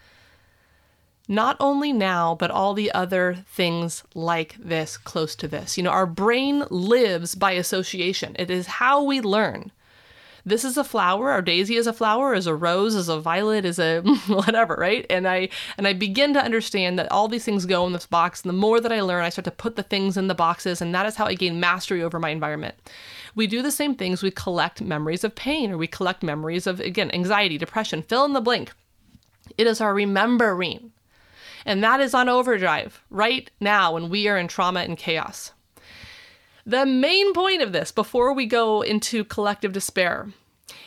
Not 1.30 1.56
only 1.62 1.94
now, 1.94 2.36
but 2.36 2.52
all 2.52 2.74
the 2.74 2.92
other 2.92 3.46
things 3.48 4.04
like 4.14 4.58
this, 4.60 4.98
close 4.98 5.36
to 5.38 5.48
this. 5.48 5.78
You 5.78 5.84
know, 5.84 5.92
our 5.92 6.06
brain 6.06 6.66
lives 6.70 7.34
by 7.34 7.54
association, 7.54 8.36
it 8.38 8.52
is 8.52 8.68
how 8.68 9.02
we 9.02 9.22
learn 9.22 9.72
this 10.46 10.66
is 10.66 10.78
a 10.78 10.84
flower, 10.84 11.32
our 11.32 11.42
daisy 11.42 11.78
is 11.78 11.88
a 11.88 11.94
flower, 11.94 12.34
is 12.34 12.48
a 12.48 12.56
rose, 12.56 12.96
is 12.96 13.08
a 13.08 13.20
violet, 13.20 13.64
is 13.64 13.80
a 13.80 14.02
whatever, 14.28 14.76
right? 14.76 15.06
And 15.10 15.28
I 15.28 15.50
and 15.78 15.88
I 15.88 15.94
begin 15.94 16.34
to 16.34 16.44
understand 16.44 17.00
that 17.00 17.12
all 17.12 17.28
these 17.28 17.46
things 17.46 17.66
go 17.66 17.88
in 17.88 17.94
this 17.94 18.06
box. 18.06 18.42
And 18.42 18.50
the 18.50 18.54
more 18.54 18.82
that 18.82 18.92
I 18.92 19.02
learn, 19.02 19.24
I 19.24 19.30
start 19.30 19.46
to 19.46 19.52
put 19.52 19.78
the 19.78 19.84
things 19.84 20.18
in 20.18 20.28
the 20.28 20.36
boxes, 20.36 20.82
and 20.82 20.94
that 20.94 21.06
is 21.06 21.16
how 21.16 21.26
I 21.26 21.36
gain 21.36 21.60
mastery 21.60 22.04
over 22.04 22.20
my 22.20 22.30
environment. 22.30 22.76
We 23.36 23.48
do 23.48 23.62
the 23.62 23.72
same 23.72 23.96
things. 23.96 24.22
We 24.22 24.32
collect 24.32 24.82
memories 24.82 25.24
of 25.24 25.34
pain, 25.34 25.72
or 25.72 25.78
we 25.78 25.88
collect 25.88 26.24
memories 26.24 26.68
of 26.68 26.82
again 26.82 27.10
anxiety, 27.12 27.58
depression. 27.58 28.02
Fill 28.04 28.26
in 28.26 28.34
the 28.34 28.42
blank. 28.42 28.74
It 29.58 29.66
is 29.66 29.80
our 29.80 29.94
remembering. 29.94 30.92
And 31.66 31.82
that 31.84 32.02
is 32.02 32.14
on 32.14 32.28
overdrive 32.28 33.02
right 33.10 33.50
now 33.62 33.94
when 33.94 34.10
we 34.10 34.28
are 34.28 34.38
in 34.38 34.50
trauma 34.50 34.82
and 34.82 34.98
chaos. 34.98 35.53
The 36.66 36.86
main 36.86 37.34
point 37.34 37.62
of 37.62 37.74
this, 37.74 37.92
before 37.92 38.34
we 38.34 38.46
go 38.46 38.82
into 38.82 39.26
collective 39.26 39.74
despair, 39.74 40.30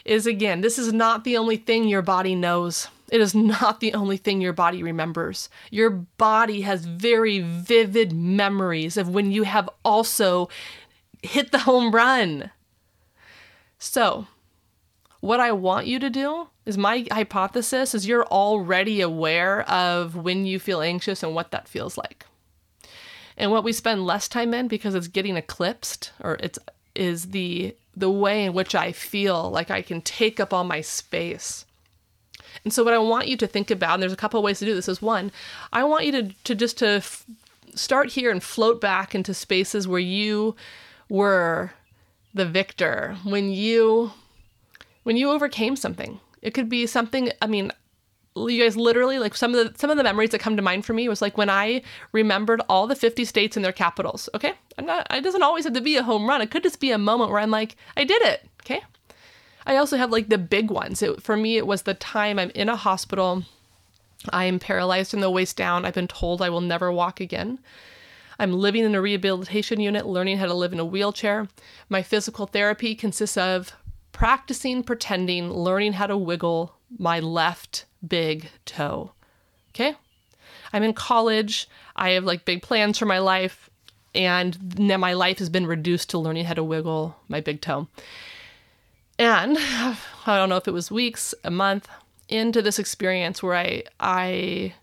is 0.04 0.26
again, 0.26 0.62
this 0.62 0.78
is 0.78 0.92
not 0.92 1.24
the 1.24 1.36
only 1.36 1.56
thing 1.56 1.86
your 1.86 2.02
body 2.02 2.34
knows. 2.34 2.88
It 3.10 3.20
is 3.20 3.34
not 3.34 3.80
the 3.80 3.94
only 3.94 4.16
thing 4.16 4.40
your 4.40 4.52
body 4.52 4.82
remembers. 4.82 5.48
Your 5.70 5.90
body 5.90 6.62
has 6.62 6.86
very 6.86 7.40
vivid 7.40 8.12
memories 8.12 8.96
of 8.96 9.08
when 9.08 9.30
you 9.30 9.42
have 9.42 9.68
also 9.84 10.48
hit 11.22 11.52
the 11.52 11.58
home 11.60 11.94
run. 11.94 12.50
So, 13.78 14.26
what 15.20 15.40
I 15.40 15.52
want 15.52 15.86
you 15.86 15.98
to 15.98 16.08
do 16.08 16.48
is 16.64 16.78
my 16.78 17.06
hypothesis 17.10 17.94
is 17.94 18.06
you're 18.06 18.26
already 18.26 19.00
aware 19.00 19.68
of 19.70 20.16
when 20.16 20.46
you 20.46 20.58
feel 20.58 20.80
anxious 20.80 21.22
and 21.22 21.34
what 21.34 21.50
that 21.50 21.68
feels 21.68 21.98
like. 21.98 22.26
And 23.36 23.50
what 23.50 23.64
we 23.64 23.72
spend 23.72 24.06
less 24.06 24.28
time 24.28 24.54
in 24.54 24.68
because 24.68 24.94
it's 24.94 25.08
getting 25.08 25.36
eclipsed 25.36 26.12
or 26.20 26.38
it's 26.40 26.58
is 26.94 27.26
the 27.30 27.74
the 27.94 28.10
way 28.10 28.44
in 28.44 28.52
which 28.52 28.74
I 28.74 28.92
feel 28.92 29.50
like 29.50 29.70
I 29.70 29.82
can 29.82 30.02
take 30.02 30.38
up 30.38 30.52
all 30.52 30.64
my 30.64 30.80
space. 30.80 31.64
And 32.64 32.72
so 32.72 32.84
what 32.84 32.94
I 32.94 32.98
want 32.98 33.28
you 33.28 33.36
to 33.38 33.46
think 33.46 33.70
about, 33.70 33.94
and 33.94 34.02
there's 34.02 34.12
a 34.12 34.16
couple 34.16 34.38
of 34.38 34.44
ways 34.44 34.58
to 34.58 34.64
do 34.64 34.74
this, 34.74 34.88
is 34.88 35.00
one, 35.00 35.30
I 35.72 35.84
want 35.84 36.04
you 36.04 36.12
to, 36.12 36.22
to 36.44 36.54
just 36.54 36.78
to 36.78 36.88
f- 36.88 37.24
start 37.74 38.10
here 38.10 38.30
and 38.30 38.42
float 38.42 38.80
back 38.80 39.14
into 39.14 39.32
spaces 39.34 39.86
where 39.86 40.00
you 40.00 40.56
were 41.08 41.72
the 42.34 42.46
victor, 42.46 43.16
when 43.24 43.50
you 43.50 44.12
when 45.04 45.16
you 45.16 45.30
overcame 45.30 45.76
something. 45.76 46.18
It 46.42 46.52
could 46.52 46.68
be 46.68 46.86
something, 46.86 47.30
I 47.40 47.46
mean, 47.46 47.70
you 48.36 48.62
guys 48.62 48.76
literally 48.76 49.18
like 49.18 49.34
some 49.34 49.54
of 49.54 49.72
the 49.72 49.78
some 49.78 49.90
of 49.90 49.96
the 49.96 50.02
memories 50.02 50.30
that 50.30 50.40
come 50.40 50.56
to 50.56 50.62
mind 50.62 50.84
for 50.84 50.92
me 50.92 51.08
was 51.08 51.22
like 51.22 51.38
when 51.38 51.50
I 51.50 51.82
remembered 52.12 52.60
all 52.68 52.86
the 52.86 52.94
50 52.94 53.24
states 53.24 53.56
and 53.56 53.64
their 53.64 53.72
capitals. 53.72 54.28
Okay, 54.34 54.52
I'm 54.78 54.86
not. 54.86 55.06
It 55.10 55.22
doesn't 55.22 55.42
always 55.42 55.64
have 55.64 55.72
to 55.74 55.80
be 55.80 55.96
a 55.96 56.02
home 56.02 56.28
run. 56.28 56.42
It 56.42 56.50
could 56.50 56.62
just 56.62 56.80
be 56.80 56.90
a 56.90 56.98
moment 56.98 57.30
where 57.30 57.40
I'm 57.40 57.50
like, 57.50 57.76
I 57.96 58.04
did 58.04 58.22
it. 58.22 58.46
Okay. 58.62 58.82
I 59.66 59.76
also 59.76 59.96
have 59.96 60.10
like 60.10 60.28
the 60.28 60.38
big 60.38 60.70
ones. 60.70 61.02
It, 61.02 61.22
for 61.22 61.36
me, 61.36 61.56
it 61.56 61.66
was 61.66 61.82
the 61.82 61.94
time 61.94 62.38
I'm 62.38 62.50
in 62.50 62.68
a 62.68 62.76
hospital. 62.76 63.42
I 64.30 64.44
am 64.44 64.58
paralyzed 64.58 65.10
from 65.10 65.20
the 65.20 65.30
waist 65.30 65.56
down. 65.56 65.84
I've 65.84 65.94
been 65.94 66.08
told 66.08 66.40
I 66.40 66.50
will 66.50 66.60
never 66.60 66.92
walk 66.92 67.20
again. 67.20 67.58
I'm 68.38 68.52
living 68.52 68.84
in 68.84 68.94
a 68.94 69.00
rehabilitation 69.00 69.80
unit, 69.80 70.06
learning 70.06 70.38
how 70.38 70.46
to 70.46 70.54
live 70.54 70.72
in 70.72 70.78
a 70.78 70.84
wheelchair. 70.84 71.48
My 71.88 72.02
physical 72.02 72.46
therapy 72.46 72.94
consists 72.94 73.36
of 73.36 73.72
practicing 74.12 74.82
pretending, 74.82 75.50
learning 75.50 75.94
how 75.94 76.06
to 76.06 76.16
wiggle 76.16 76.75
my 76.98 77.20
left 77.20 77.84
big 78.06 78.50
toe. 78.64 79.12
Okay? 79.70 79.94
I'm 80.72 80.82
in 80.82 80.92
college. 80.92 81.68
I 81.94 82.10
have 82.10 82.24
like 82.24 82.44
big 82.44 82.62
plans 82.62 82.98
for 82.98 83.06
my 83.06 83.18
life. 83.18 83.70
And 84.14 84.78
now 84.78 84.96
my 84.96 85.12
life 85.12 85.38
has 85.38 85.50
been 85.50 85.66
reduced 85.66 86.10
to 86.10 86.18
learning 86.18 86.46
how 86.46 86.54
to 86.54 86.64
wiggle 86.64 87.16
my 87.28 87.40
big 87.40 87.60
toe. 87.60 87.88
And 89.18 89.56
I 89.60 89.96
don't 90.26 90.48
know 90.48 90.56
if 90.56 90.68
it 90.68 90.72
was 90.72 90.90
weeks, 90.90 91.34
a 91.44 91.50
month 91.50 91.88
into 92.28 92.62
this 92.62 92.78
experience 92.78 93.42
where 93.42 93.54
I, 93.54 93.84
I, 94.00 94.74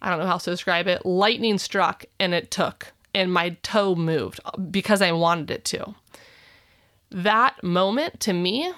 I 0.00 0.10
don't 0.10 0.18
know 0.18 0.26
how 0.26 0.32
else 0.32 0.44
to 0.44 0.50
describe 0.50 0.86
it. 0.86 1.04
Lightning 1.04 1.58
struck 1.58 2.04
and 2.20 2.34
it 2.34 2.50
took, 2.50 2.92
and 3.14 3.32
my 3.32 3.56
toe 3.62 3.94
moved 3.94 4.40
because 4.70 5.02
I 5.02 5.12
wanted 5.12 5.50
it 5.50 5.64
to. 5.66 5.94
That 7.10 7.62
moment 7.62 8.20
to 8.20 8.32
me 8.32 8.72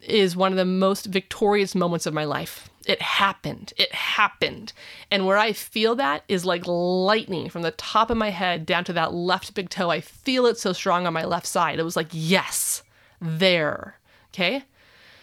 is 0.00 0.36
one 0.36 0.52
of 0.52 0.58
the 0.58 0.64
most 0.64 1.06
victorious 1.06 1.74
moments 1.74 2.06
of 2.06 2.14
my 2.14 2.24
life. 2.24 2.70
It 2.86 3.02
happened. 3.02 3.72
It 3.76 3.92
happened. 3.92 4.72
And 5.10 5.26
where 5.26 5.36
I 5.36 5.52
feel 5.52 5.94
that 5.96 6.24
is 6.28 6.44
like 6.44 6.66
lightning 6.66 7.50
from 7.50 7.62
the 7.62 7.72
top 7.72 8.10
of 8.10 8.16
my 8.16 8.30
head 8.30 8.64
down 8.64 8.84
to 8.84 8.92
that 8.94 9.12
left 9.12 9.54
big 9.54 9.68
toe. 9.68 9.90
I 9.90 10.00
feel 10.00 10.46
it 10.46 10.58
so 10.58 10.72
strong 10.72 11.06
on 11.06 11.12
my 11.12 11.24
left 11.24 11.46
side. 11.46 11.78
It 11.78 11.84
was 11.84 11.96
like, 11.96 12.08
yes, 12.12 12.82
there. 13.20 13.98
Okay. 14.32 14.64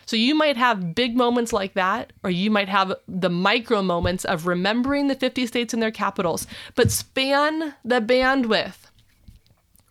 So 0.05 0.15
you 0.15 0.35
might 0.35 0.57
have 0.57 0.93
big 0.93 1.17
moments 1.17 1.51
like 1.51 1.73
that, 1.73 2.13
or 2.23 2.29
you 2.29 2.51
might 2.51 2.69
have 2.69 2.93
the 3.07 3.29
micro 3.29 3.81
moments 3.81 4.23
of 4.23 4.45
remembering 4.45 5.07
the 5.07 5.15
50 5.15 5.47
states 5.47 5.73
and 5.73 5.81
their 5.81 5.89
capitals, 5.89 6.45
but 6.75 6.91
span 6.91 7.73
the 7.83 8.01
bandwidth. 8.01 8.84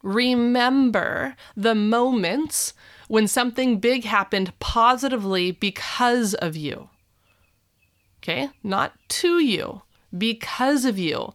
Remember 0.04 1.34
the 1.56 1.74
moments 1.74 2.74
when 3.08 3.26
something 3.26 3.80
big 3.80 4.04
happened 4.04 4.52
positively 4.60 5.50
because 5.50 6.34
of 6.34 6.54
you. 6.54 6.90
Okay? 8.18 8.50
Not 8.62 8.92
to 9.08 9.38
you, 9.38 9.80
because 10.16 10.84
of 10.84 10.98
you. 10.98 11.32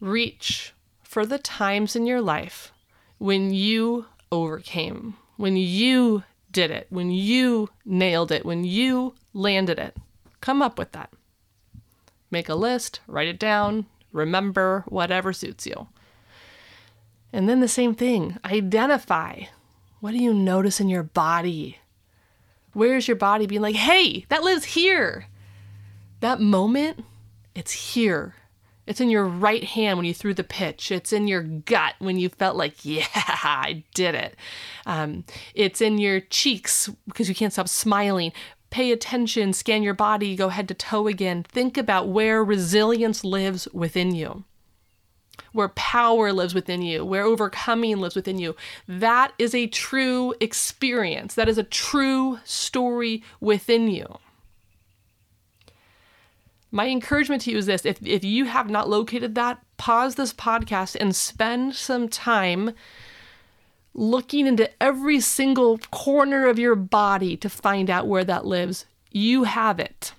Reach 0.00 0.72
for 1.02 1.26
the 1.26 1.38
times 1.38 1.94
in 1.94 2.06
your 2.06 2.22
life 2.22 2.72
when 3.18 3.52
you 3.52 4.06
overcame, 4.32 5.16
when 5.36 5.58
you 5.58 6.24
did 6.50 6.70
it, 6.70 6.86
when 6.88 7.10
you 7.10 7.68
nailed 7.84 8.32
it, 8.32 8.46
when 8.46 8.64
you 8.64 9.14
landed 9.34 9.78
it. 9.78 9.94
Come 10.40 10.62
up 10.62 10.78
with 10.78 10.92
that. 10.92 11.12
Make 12.30 12.48
a 12.48 12.54
list, 12.54 13.00
write 13.06 13.28
it 13.28 13.38
down, 13.38 13.84
remember, 14.10 14.84
whatever 14.88 15.34
suits 15.34 15.66
you. 15.66 15.88
And 17.32 17.48
then 17.48 17.60
the 17.60 17.68
same 17.68 17.94
thing 17.94 18.38
identify. 18.44 19.42
What 20.00 20.12
do 20.12 20.18
you 20.18 20.32
notice 20.32 20.80
in 20.80 20.88
your 20.88 21.02
body? 21.02 21.78
Where's 22.72 23.08
your 23.08 23.16
body 23.16 23.46
being 23.46 23.62
like, 23.62 23.76
hey, 23.76 24.26
that 24.28 24.42
lives 24.42 24.64
here? 24.64 25.26
That 26.20 26.40
moment, 26.40 27.04
it's 27.54 27.72
here. 27.72 28.34
It's 28.86 29.00
in 29.00 29.10
your 29.10 29.24
right 29.24 29.64
hand 29.64 29.98
when 29.98 30.06
you 30.06 30.14
threw 30.14 30.32
the 30.32 30.44
pitch. 30.44 30.92
It's 30.92 31.12
in 31.12 31.26
your 31.26 31.42
gut 31.42 31.94
when 31.98 32.18
you 32.18 32.28
felt 32.28 32.56
like, 32.56 32.76
yeah, 32.84 33.06
I 33.14 33.84
did 33.94 34.14
it. 34.14 34.36
Um, 34.86 35.24
it's 35.54 35.80
in 35.80 35.98
your 35.98 36.20
cheeks 36.20 36.88
because 37.06 37.28
you 37.28 37.34
can't 37.34 37.52
stop 37.52 37.68
smiling. 37.68 38.32
Pay 38.70 38.92
attention, 38.92 39.52
scan 39.52 39.82
your 39.82 39.94
body, 39.94 40.36
go 40.36 40.48
head 40.48 40.68
to 40.68 40.74
toe 40.74 41.06
again. 41.06 41.44
Think 41.44 41.76
about 41.76 42.08
where 42.08 42.44
resilience 42.44 43.24
lives 43.24 43.66
within 43.72 44.14
you, 44.14 44.44
where 45.52 45.68
power 45.70 46.32
lives 46.32 46.54
within 46.54 46.82
you, 46.82 47.04
where 47.04 47.24
overcoming 47.24 47.98
lives 47.98 48.14
within 48.14 48.38
you. 48.38 48.56
That 48.86 49.32
is 49.38 49.54
a 49.54 49.66
true 49.66 50.34
experience. 50.40 51.34
That 51.34 51.48
is 51.48 51.58
a 51.58 51.62
true 51.62 52.40
story 52.44 53.22
within 53.40 53.88
you 53.88 54.18
my 56.70 56.88
encouragement 56.88 57.42
to 57.42 57.50
you 57.50 57.58
is 57.58 57.66
this 57.66 57.86
if, 57.86 57.98
if 58.06 58.22
you 58.22 58.44
have 58.44 58.68
not 58.68 58.88
located 58.88 59.34
that, 59.34 59.60
pause 59.78 60.14
this 60.14 60.32
podcast 60.32 60.96
and 61.00 61.16
spend 61.16 61.74
some 61.74 62.08
time 62.08 62.72
looking 63.94 64.46
into 64.46 64.70
every 64.80 65.20
single 65.20 65.78
corner 65.90 66.46
of 66.46 66.58
your 66.58 66.74
body 66.74 67.36
to 67.38 67.48
find 67.48 67.88
out 67.88 68.06
where 68.06 68.24
that 68.24 68.44
lives. 68.44 68.84
You 69.10 69.44
have 69.44 69.80
it. 69.80 70.12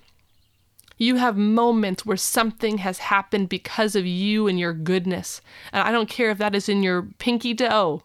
You 0.98 1.16
have 1.16 1.36
moments 1.36 2.04
where 2.04 2.16
something 2.16 2.78
has 2.78 2.98
happened 2.98 3.48
because 3.48 3.96
of 3.96 4.04
you 4.04 4.46
and 4.46 4.58
your 4.58 4.74
goodness. 4.74 5.40
And 5.72 5.82
I 5.82 5.92
don't 5.92 6.08
care 6.08 6.30
if 6.30 6.38
that 6.38 6.54
is 6.54 6.68
in 6.68 6.82
your 6.82 7.02
pinky 7.18 7.54
toe. 7.54 8.02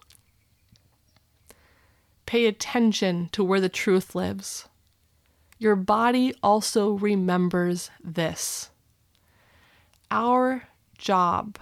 Pay 2.26 2.46
attention 2.46 3.30
to 3.34 3.44
where 3.44 3.60
the 3.60 3.70
truth 3.70 4.16
lives 4.16 4.68
your 5.64 5.76
body 5.78 6.34
also 6.44 6.92
remembers 6.92 7.90
this. 8.03 8.70
Our 10.12 10.68
job 10.98 11.58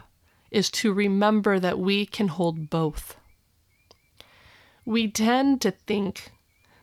is 0.49 0.69
to 0.71 0.91
remember 0.91 1.59
that 1.59 1.79
we 1.79 2.05
can 2.05 2.27
hold 2.27 2.69
both. 2.69 3.15
We 4.85 5.09
tend 5.09 5.61
to 5.61 5.71
think 5.71 6.31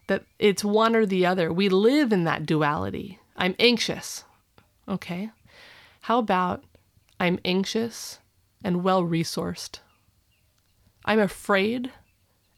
that 0.06 0.24
it's 0.38 0.64
one 0.64 0.94
or 0.94 1.04
the 1.04 1.26
other. 1.26 1.52
We 1.52 1.68
live 1.68 2.12
in 2.12 2.24
that 2.24 2.46
duality. 2.46 3.18
I'm 3.36 3.56
anxious. 3.58 4.24
Okay. 4.88 5.30
How 6.02 6.18
about 6.18 6.64
I'm 7.20 7.38
anxious 7.44 8.20
and 8.64 8.82
well 8.82 9.02
resourced? 9.02 9.80
I'm 11.04 11.20
afraid 11.20 11.92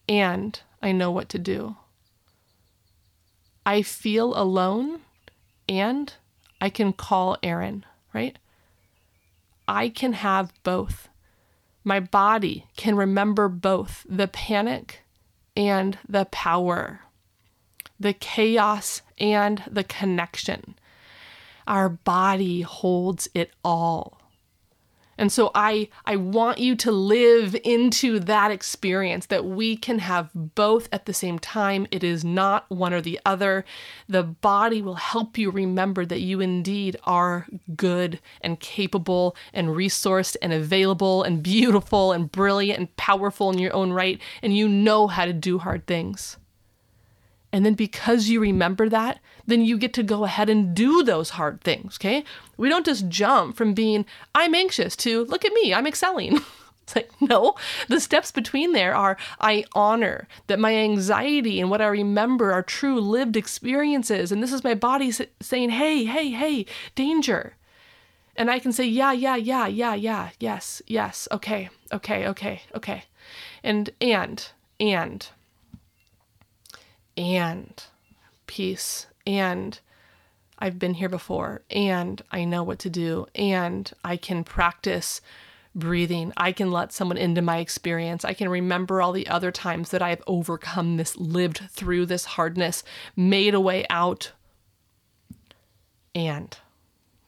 and 0.08 0.60
I 0.82 0.92
know 0.92 1.10
what 1.10 1.28
to 1.30 1.38
do. 1.38 1.76
I 3.66 3.82
feel 3.82 4.36
alone 4.36 5.00
and 5.68 6.12
I 6.60 6.70
can 6.70 6.92
call 6.92 7.36
Aaron, 7.42 7.84
right? 8.12 8.38
I 9.68 9.88
can 9.88 10.14
have 10.14 10.52
both. 10.62 11.08
My 11.84 12.00
body 12.00 12.66
can 12.76 12.96
remember 12.96 13.48
both 13.48 14.04
the 14.08 14.28
panic 14.28 15.00
and 15.56 15.98
the 16.08 16.24
power, 16.26 17.00
the 17.98 18.12
chaos 18.12 19.02
and 19.18 19.62
the 19.70 19.84
connection. 19.84 20.74
Our 21.66 21.88
body 21.88 22.62
holds 22.62 23.28
it 23.34 23.52
all. 23.64 24.20
And 25.20 25.30
so 25.30 25.50
I 25.54 25.90
I 26.06 26.16
want 26.16 26.60
you 26.60 26.74
to 26.76 26.90
live 26.90 27.54
into 27.62 28.20
that 28.20 28.50
experience 28.50 29.26
that 29.26 29.44
we 29.44 29.76
can 29.76 29.98
have 29.98 30.30
both 30.34 30.88
at 30.92 31.04
the 31.04 31.12
same 31.12 31.38
time. 31.38 31.86
It 31.90 32.02
is 32.02 32.24
not 32.24 32.64
one 32.70 32.94
or 32.94 33.02
the 33.02 33.20
other. 33.26 33.66
The 34.08 34.22
body 34.22 34.80
will 34.80 34.94
help 34.94 35.36
you 35.36 35.50
remember 35.50 36.06
that 36.06 36.22
you 36.22 36.40
indeed 36.40 36.96
are 37.04 37.46
good 37.76 38.18
and 38.40 38.58
capable 38.60 39.36
and 39.52 39.68
resourced 39.68 40.36
and 40.40 40.54
available 40.54 41.22
and 41.22 41.42
beautiful 41.42 42.12
and 42.12 42.32
brilliant 42.32 42.78
and 42.78 42.96
powerful 42.96 43.50
in 43.50 43.58
your 43.58 43.74
own 43.74 43.92
right 43.92 44.18
and 44.42 44.56
you 44.56 44.70
know 44.70 45.06
how 45.06 45.26
to 45.26 45.34
do 45.34 45.58
hard 45.58 45.86
things. 45.86 46.38
And 47.52 47.66
then 47.66 47.74
because 47.74 48.28
you 48.28 48.40
remember 48.40 48.88
that, 48.88 49.18
then 49.46 49.64
you 49.64 49.76
get 49.76 49.92
to 49.94 50.02
go 50.02 50.24
ahead 50.24 50.48
and 50.48 50.74
do 50.74 51.02
those 51.02 51.30
hard 51.30 51.60
things, 51.62 51.96
okay? 51.96 52.24
We 52.56 52.68
don't 52.68 52.86
just 52.86 53.08
jump 53.08 53.56
from 53.56 53.74
being, 53.74 54.06
I'm 54.34 54.54
anxious 54.54 54.94
to, 54.96 55.24
look 55.24 55.44
at 55.44 55.52
me, 55.52 55.74
I'm 55.74 55.86
excelling. 55.86 56.40
it's 56.82 56.96
like, 56.96 57.10
no, 57.20 57.54
the 57.88 58.00
steps 58.00 58.30
between 58.30 58.72
there 58.72 58.94
are, 58.94 59.16
I 59.40 59.64
honor 59.74 60.28
that 60.46 60.60
my 60.60 60.74
anxiety 60.76 61.60
and 61.60 61.70
what 61.70 61.80
I 61.80 61.86
remember 61.88 62.52
are 62.52 62.62
true 62.62 63.00
lived 63.00 63.36
experiences. 63.36 64.30
And 64.30 64.42
this 64.42 64.52
is 64.52 64.64
my 64.64 64.74
body 64.74 65.12
saying, 65.40 65.70
hey, 65.70 66.04
hey, 66.04 66.30
hey, 66.30 66.66
danger. 66.94 67.56
And 68.36 68.50
I 68.50 68.60
can 68.60 68.72
say, 68.72 68.84
yeah, 68.84 69.12
yeah, 69.12 69.36
yeah, 69.36 69.66
yeah, 69.66 69.94
yeah, 69.94 70.30
yes, 70.38 70.80
yes, 70.86 71.26
okay, 71.32 71.68
okay, 71.92 72.28
okay, 72.28 72.62
okay. 72.74 73.04
And, 73.64 73.90
and, 74.00 74.48
and, 74.78 75.28
and 77.20 77.84
peace 78.46 79.06
and 79.26 79.78
I've 80.58 80.78
been 80.78 80.94
here 80.94 81.08
before 81.10 81.60
and 81.70 82.20
I 82.32 82.44
know 82.44 82.62
what 82.62 82.78
to 82.80 82.90
do 82.90 83.26
and 83.34 83.92
I 84.02 84.16
can 84.16 84.42
practice 84.42 85.20
breathing. 85.74 86.32
I 86.36 86.52
can 86.52 86.72
let 86.72 86.92
someone 86.92 87.18
into 87.18 87.42
my 87.42 87.58
experience. 87.58 88.24
I 88.24 88.32
can 88.32 88.48
remember 88.48 89.02
all 89.02 89.12
the 89.12 89.28
other 89.28 89.52
times 89.52 89.90
that 89.90 90.02
I've 90.02 90.22
overcome 90.26 90.96
this, 90.96 91.16
lived 91.16 91.60
through 91.70 92.06
this 92.06 92.24
hardness, 92.24 92.82
made 93.14 93.54
a 93.54 93.60
way 93.60 93.84
out. 93.90 94.32
And, 96.14 96.56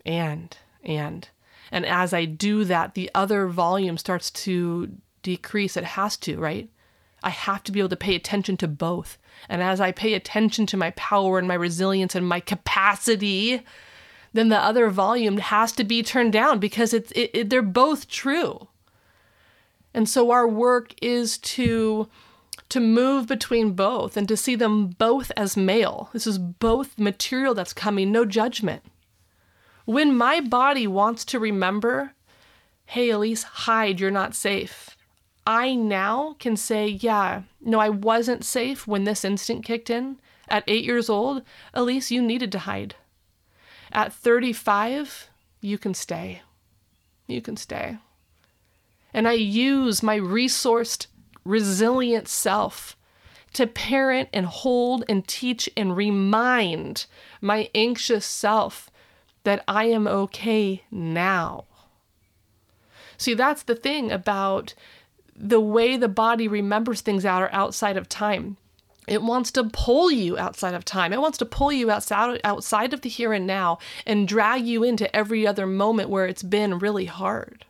and, 0.06 0.56
and. 0.82 1.28
And 1.70 1.86
as 1.86 2.14
I 2.14 2.24
do 2.24 2.64
that, 2.64 2.94
the 2.94 3.10
other 3.14 3.46
volume 3.46 3.98
starts 3.98 4.30
to 4.30 4.90
decrease. 5.22 5.76
It 5.76 5.84
has 5.84 6.16
to, 6.18 6.38
right? 6.38 6.68
I 7.22 7.30
have 7.30 7.62
to 7.64 7.72
be 7.72 7.80
able 7.80 7.88
to 7.90 7.96
pay 7.96 8.14
attention 8.14 8.56
to 8.58 8.68
both. 8.68 9.18
And 9.48 9.62
as 9.62 9.80
I 9.80 9.92
pay 9.92 10.14
attention 10.14 10.66
to 10.66 10.76
my 10.76 10.90
power 10.92 11.38
and 11.38 11.48
my 11.48 11.54
resilience 11.54 12.14
and 12.14 12.26
my 12.26 12.40
capacity, 12.40 13.62
then 14.32 14.48
the 14.48 14.58
other 14.58 14.88
volume 14.90 15.38
has 15.38 15.72
to 15.72 15.84
be 15.84 16.02
turned 16.02 16.32
down 16.32 16.58
because 16.58 16.94
it's 16.94 17.12
it, 17.12 17.30
it, 17.34 17.50
they're 17.50 17.62
both 17.62 18.08
true. 18.08 18.68
And 19.94 20.08
so 20.08 20.30
our 20.30 20.48
work 20.48 20.94
is 21.02 21.38
to 21.38 22.08
to 22.70 22.80
move 22.80 23.26
between 23.26 23.72
both 23.72 24.16
and 24.16 24.26
to 24.28 24.36
see 24.36 24.56
them 24.56 24.86
both 24.86 25.30
as 25.36 25.56
mail. 25.58 26.08
This 26.14 26.26
is 26.26 26.38
both 26.38 26.98
material 26.98 27.54
that's 27.54 27.74
coming, 27.74 28.10
no 28.10 28.24
judgment. 28.24 28.82
When 29.84 30.16
my 30.16 30.40
body 30.40 30.86
wants 30.86 31.24
to 31.26 31.38
remember, 31.38 32.14
hey, 32.86 33.10
Elise, 33.10 33.42
hide, 33.42 34.00
you're 34.00 34.10
not 34.10 34.34
safe. 34.34 34.96
I 35.46 35.74
now 35.74 36.36
can 36.38 36.56
say, 36.56 36.86
yeah, 36.86 37.42
no, 37.60 37.80
I 37.80 37.88
wasn't 37.88 38.44
safe 38.44 38.86
when 38.86 39.04
this 39.04 39.24
instinct 39.24 39.66
kicked 39.66 39.90
in. 39.90 40.18
At 40.48 40.64
eight 40.66 40.84
years 40.84 41.08
old, 41.08 41.42
Elise, 41.72 42.10
you 42.10 42.22
needed 42.22 42.52
to 42.52 42.60
hide. 42.60 42.94
At 43.90 44.12
35, 44.12 45.30
you 45.60 45.78
can 45.78 45.94
stay. 45.94 46.42
You 47.26 47.40
can 47.40 47.56
stay. 47.56 47.98
And 49.14 49.28
I 49.28 49.32
use 49.32 50.02
my 50.02 50.18
resourced, 50.18 51.06
resilient 51.44 52.28
self 52.28 52.96
to 53.54 53.66
parent 53.66 54.28
and 54.32 54.46
hold 54.46 55.04
and 55.08 55.26
teach 55.26 55.68
and 55.76 55.96
remind 55.96 57.06
my 57.40 57.68
anxious 57.74 58.24
self 58.24 58.90
that 59.44 59.62
I 59.68 59.84
am 59.84 60.06
okay 60.06 60.84
now. 60.90 61.64
See, 63.18 63.34
that's 63.34 63.62
the 63.62 63.74
thing 63.74 64.10
about 64.10 64.74
the 65.36 65.60
way 65.60 65.96
the 65.96 66.08
body 66.08 66.48
remembers 66.48 67.00
things 67.00 67.24
out 67.24 67.42
are 67.42 67.52
outside 67.52 67.96
of 67.96 68.08
time. 68.08 68.56
It 69.08 69.22
wants 69.22 69.50
to 69.52 69.64
pull 69.64 70.12
you 70.12 70.38
outside 70.38 70.74
of 70.74 70.84
time. 70.84 71.12
It 71.12 71.20
wants 71.20 71.38
to 71.38 71.44
pull 71.44 71.72
you 71.72 71.90
outside 71.90 72.40
outside 72.44 72.94
of 72.94 73.00
the 73.00 73.08
here 73.08 73.32
and 73.32 73.46
now 73.46 73.78
and 74.06 74.28
drag 74.28 74.64
you 74.64 74.84
into 74.84 75.14
every 75.14 75.46
other 75.46 75.66
moment 75.66 76.08
where 76.08 76.26
it's 76.26 76.44
been 76.44 76.78
really 76.78 77.06
hard. 77.06 77.64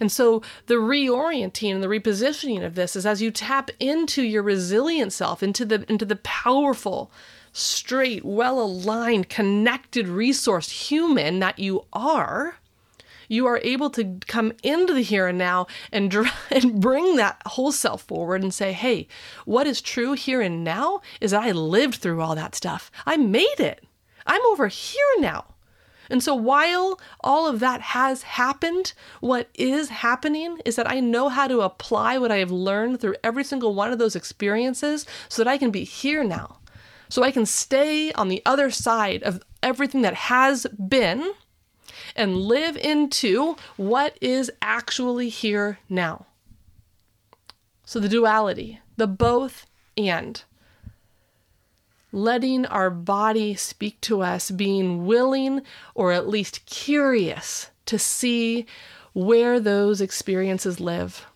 And 0.00 0.10
so 0.10 0.40
the 0.66 0.76
reorienting 0.76 1.74
and 1.74 1.82
the 1.82 1.88
repositioning 1.88 2.64
of 2.64 2.76
this 2.76 2.96
is 2.96 3.04
as 3.04 3.20
you 3.20 3.30
tap 3.30 3.70
into 3.78 4.22
your 4.22 4.42
resilient 4.42 5.12
self, 5.12 5.42
into 5.42 5.66
the 5.66 5.84
into 5.90 6.06
the 6.06 6.16
powerful, 6.16 7.10
straight, 7.52 8.24
well-aligned, 8.24 9.28
connected, 9.28 10.06
resourced 10.06 10.88
human 10.88 11.40
that 11.40 11.58
you 11.58 11.84
are, 11.92 12.56
you 13.32 13.46
are 13.46 13.60
able 13.62 13.88
to 13.90 14.18
come 14.26 14.52
into 14.62 14.92
the 14.92 15.02
here 15.02 15.26
and 15.26 15.38
now 15.38 15.66
and, 15.90 16.10
dr- 16.10 16.32
and 16.50 16.80
bring 16.80 17.16
that 17.16 17.40
whole 17.46 17.72
self 17.72 18.02
forward 18.02 18.42
and 18.42 18.52
say, 18.52 18.72
hey, 18.72 19.08
what 19.44 19.66
is 19.66 19.80
true 19.80 20.12
here 20.12 20.40
and 20.40 20.62
now 20.62 21.00
is 21.20 21.30
that 21.30 21.42
I 21.42 21.52
lived 21.52 21.96
through 21.96 22.20
all 22.20 22.34
that 22.34 22.54
stuff. 22.54 22.90
I 23.06 23.16
made 23.16 23.58
it. 23.58 23.84
I'm 24.26 24.44
over 24.46 24.68
here 24.68 25.00
now. 25.18 25.46
And 26.10 26.22
so 26.22 26.34
while 26.34 27.00
all 27.20 27.48
of 27.48 27.60
that 27.60 27.80
has 27.80 28.22
happened, 28.22 28.92
what 29.20 29.48
is 29.54 29.88
happening 29.88 30.58
is 30.66 30.76
that 30.76 30.90
I 30.90 31.00
know 31.00 31.30
how 31.30 31.48
to 31.48 31.62
apply 31.62 32.18
what 32.18 32.30
I 32.30 32.36
have 32.36 32.50
learned 32.50 33.00
through 33.00 33.16
every 33.24 33.44
single 33.44 33.74
one 33.74 33.92
of 33.92 33.98
those 33.98 34.14
experiences 34.14 35.06
so 35.30 35.42
that 35.42 35.50
I 35.50 35.56
can 35.56 35.70
be 35.70 35.84
here 35.84 36.22
now. 36.22 36.58
So 37.08 37.22
I 37.22 37.30
can 37.30 37.46
stay 37.46 38.12
on 38.12 38.28
the 38.28 38.42
other 38.44 38.70
side 38.70 39.22
of 39.22 39.42
everything 39.62 40.02
that 40.02 40.14
has 40.14 40.66
been 40.66 41.32
and 42.14 42.36
live 42.36 42.76
into 42.76 43.56
what 43.76 44.16
is 44.20 44.50
actually 44.60 45.28
here 45.28 45.78
now. 45.88 46.26
So 47.84 48.00
the 48.00 48.08
duality, 48.08 48.80
the 48.96 49.06
both 49.06 49.66
and 49.96 50.42
letting 52.12 52.66
our 52.66 52.90
body 52.90 53.54
speak 53.54 54.00
to 54.02 54.22
us, 54.22 54.50
being 54.50 55.06
willing 55.06 55.62
or 55.94 56.12
at 56.12 56.28
least 56.28 56.66
curious 56.66 57.70
to 57.86 57.98
see 57.98 58.66
where 59.14 59.58
those 59.58 60.00
experiences 60.00 60.80
live, 60.80 61.26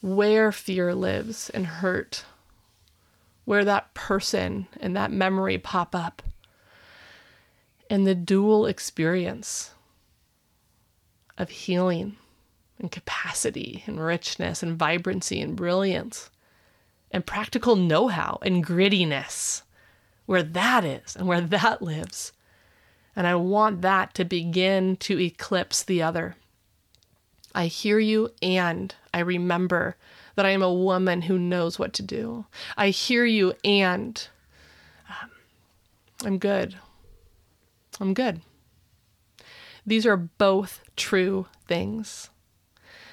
where 0.00 0.50
fear 0.50 0.94
lives 0.94 1.50
and 1.50 1.66
hurt, 1.66 2.24
where 3.44 3.64
that 3.64 3.92
person 3.94 4.66
and 4.80 4.96
that 4.96 5.12
memory 5.12 5.58
pop 5.58 5.94
up, 5.94 6.22
and 7.92 8.06
the 8.06 8.14
dual 8.14 8.64
experience 8.64 9.72
of 11.36 11.50
healing 11.50 12.16
and 12.78 12.90
capacity 12.90 13.84
and 13.86 14.02
richness 14.02 14.62
and 14.62 14.78
vibrancy 14.78 15.42
and 15.42 15.54
brilliance 15.54 16.30
and 17.10 17.26
practical 17.26 17.76
know 17.76 18.08
how 18.08 18.38
and 18.40 18.64
grittiness, 18.64 19.60
where 20.24 20.42
that 20.42 20.86
is 20.86 21.14
and 21.14 21.28
where 21.28 21.42
that 21.42 21.82
lives. 21.82 22.32
And 23.14 23.26
I 23.26 23.34
want 23.34 23.82
that 23.82 24.14
to 24.14 24.24
begin 24.24 24.96
to 24.96 25.20
eclipse 25.20 25.82
the 25.82 26.02
other. 26.02 26.36
I 27.54 27.66
hear 27.66 27.98
you 27.98 28.30
and 28.40 28.94
I 29.12 29.18
remember 29.18 29.96
that 30.34 30.46
I 30.46 30.50
am 30.52 30.62
a 30.62 30.72
woman 30.72 31.20
who 31.20 31.38
knows 31.38 31.78
what 31.78 31.92
to 31.92 32.02
do. 32.02 32.46
I 32.74 32.88
hear 32.88 33.26
you 33.26 33.52
and 33.62 34.26
um, 35.10 35.30
I'm 36.24 36.38
good. 36.38 36.74
I'm 38.00 38.14
good. 38.14 38.40
These 39.86 40.06
are 40.06 40.16
both 40.16 40.80
true 40.96 41.46
things. 41.66 42.30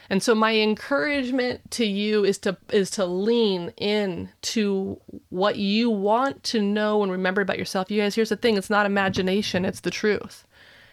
And 0.09 0.23
so 0.23 0.33
my 0.33 0.55
encouragement 0.55 1.69
to 1.71 1.85
you 1.85 2.25
is 2.25 2.39
to 2.39 2.57
is 2.71 2.89
to 2.91 3.05
lean 3.05 3.71
in 3.77 4.29
to 4.41 4.99
what 5.29 5.57
you 5.57 5.89
want 5.89 6.43
to 6.45 6.61
know 6.61 7.03
and 7.03 7.11
remember 7.11 7.41
about 7.41 7.59
yourself. 7.59 7.91
You 7.91 8.01
guys, 8.01 8.15
here's 8.15 8.29
the 8.29 8.35
thing, 8.35 8.57
it's 8.57 8.71
not 8.71 8.87
imagination, 8.87 9.65
it's 9.65 9.81
the 9.81 9.91
truth. 9.91 10.45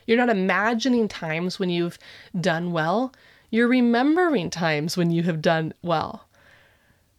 You're 0.06 0.18
not 0.18 0.28
imagining 0.28 1.08
times 1.08 1.58
when 1.58 1.70
you've 1.70 1.98
done 2.38 2.72
well. 2.72 3.12
You're 3.50 3.68
remembering 3.68 4.50
times 4.50 4.96
when 4.96 5.10
you 5.10 5.22
have 5.22 5.40
done 5.40 5.72
well. 5.82 6.28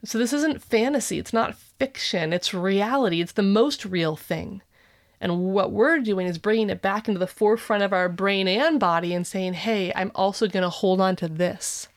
So 0.03 0.19
this 0.19 0.33
isn't 0.33 0.61
fantasy, 0.61 1.17
it's 1.17 1.33
not 1.33 1.55
fiction, 1.55 2.31
it's 2.31 2.53
reality. 2.53 3.21
It's 3.21 3.31
the 3.31 3.41
most 3.41 3.85
real 3.85 4.15
thing. 4.15 4.61
And 5.19 5.53
what 5.53 5.71
we're 5.71 5.99
doing 5.99 6.27
is 6.27 6.37
bringing 6.37 6.69
it 6.69 6.81
back 6.81 7.07
into 7.07 7.19
the 7.19 7.27
forefront 7.27 7.83
of 7.83 7.93
our 7.93 8.07
brain 8.07 8.47
and 8.47 8.79
body 8.79 9.13
and 9.13 9.25
saying, 9.25 9.53
hey, 9.53 9.91
I'm 9.95 10.11
also 10.13 10.47
going 10.47 10.63
to 10.63 10.69
hold 10.69 11.01
on 11.01 11.15
to 11.17 11.27
this. 11.27 11.87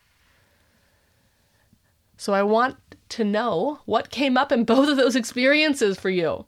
So 2.17 2.33
I 2.33 2.43
want 2.43 2.77
to 3.11 3.25
know 3.25 3.81
what 3.85 4.11
came 4.11 4.37
up 4.37 4.53
in 4.53 4.65
both 4.65 4.89
of 4.89 4.97
those 4.97 5.17
experiences 5.17 5.99
for 5.99 6.11
you. 6.11 6.47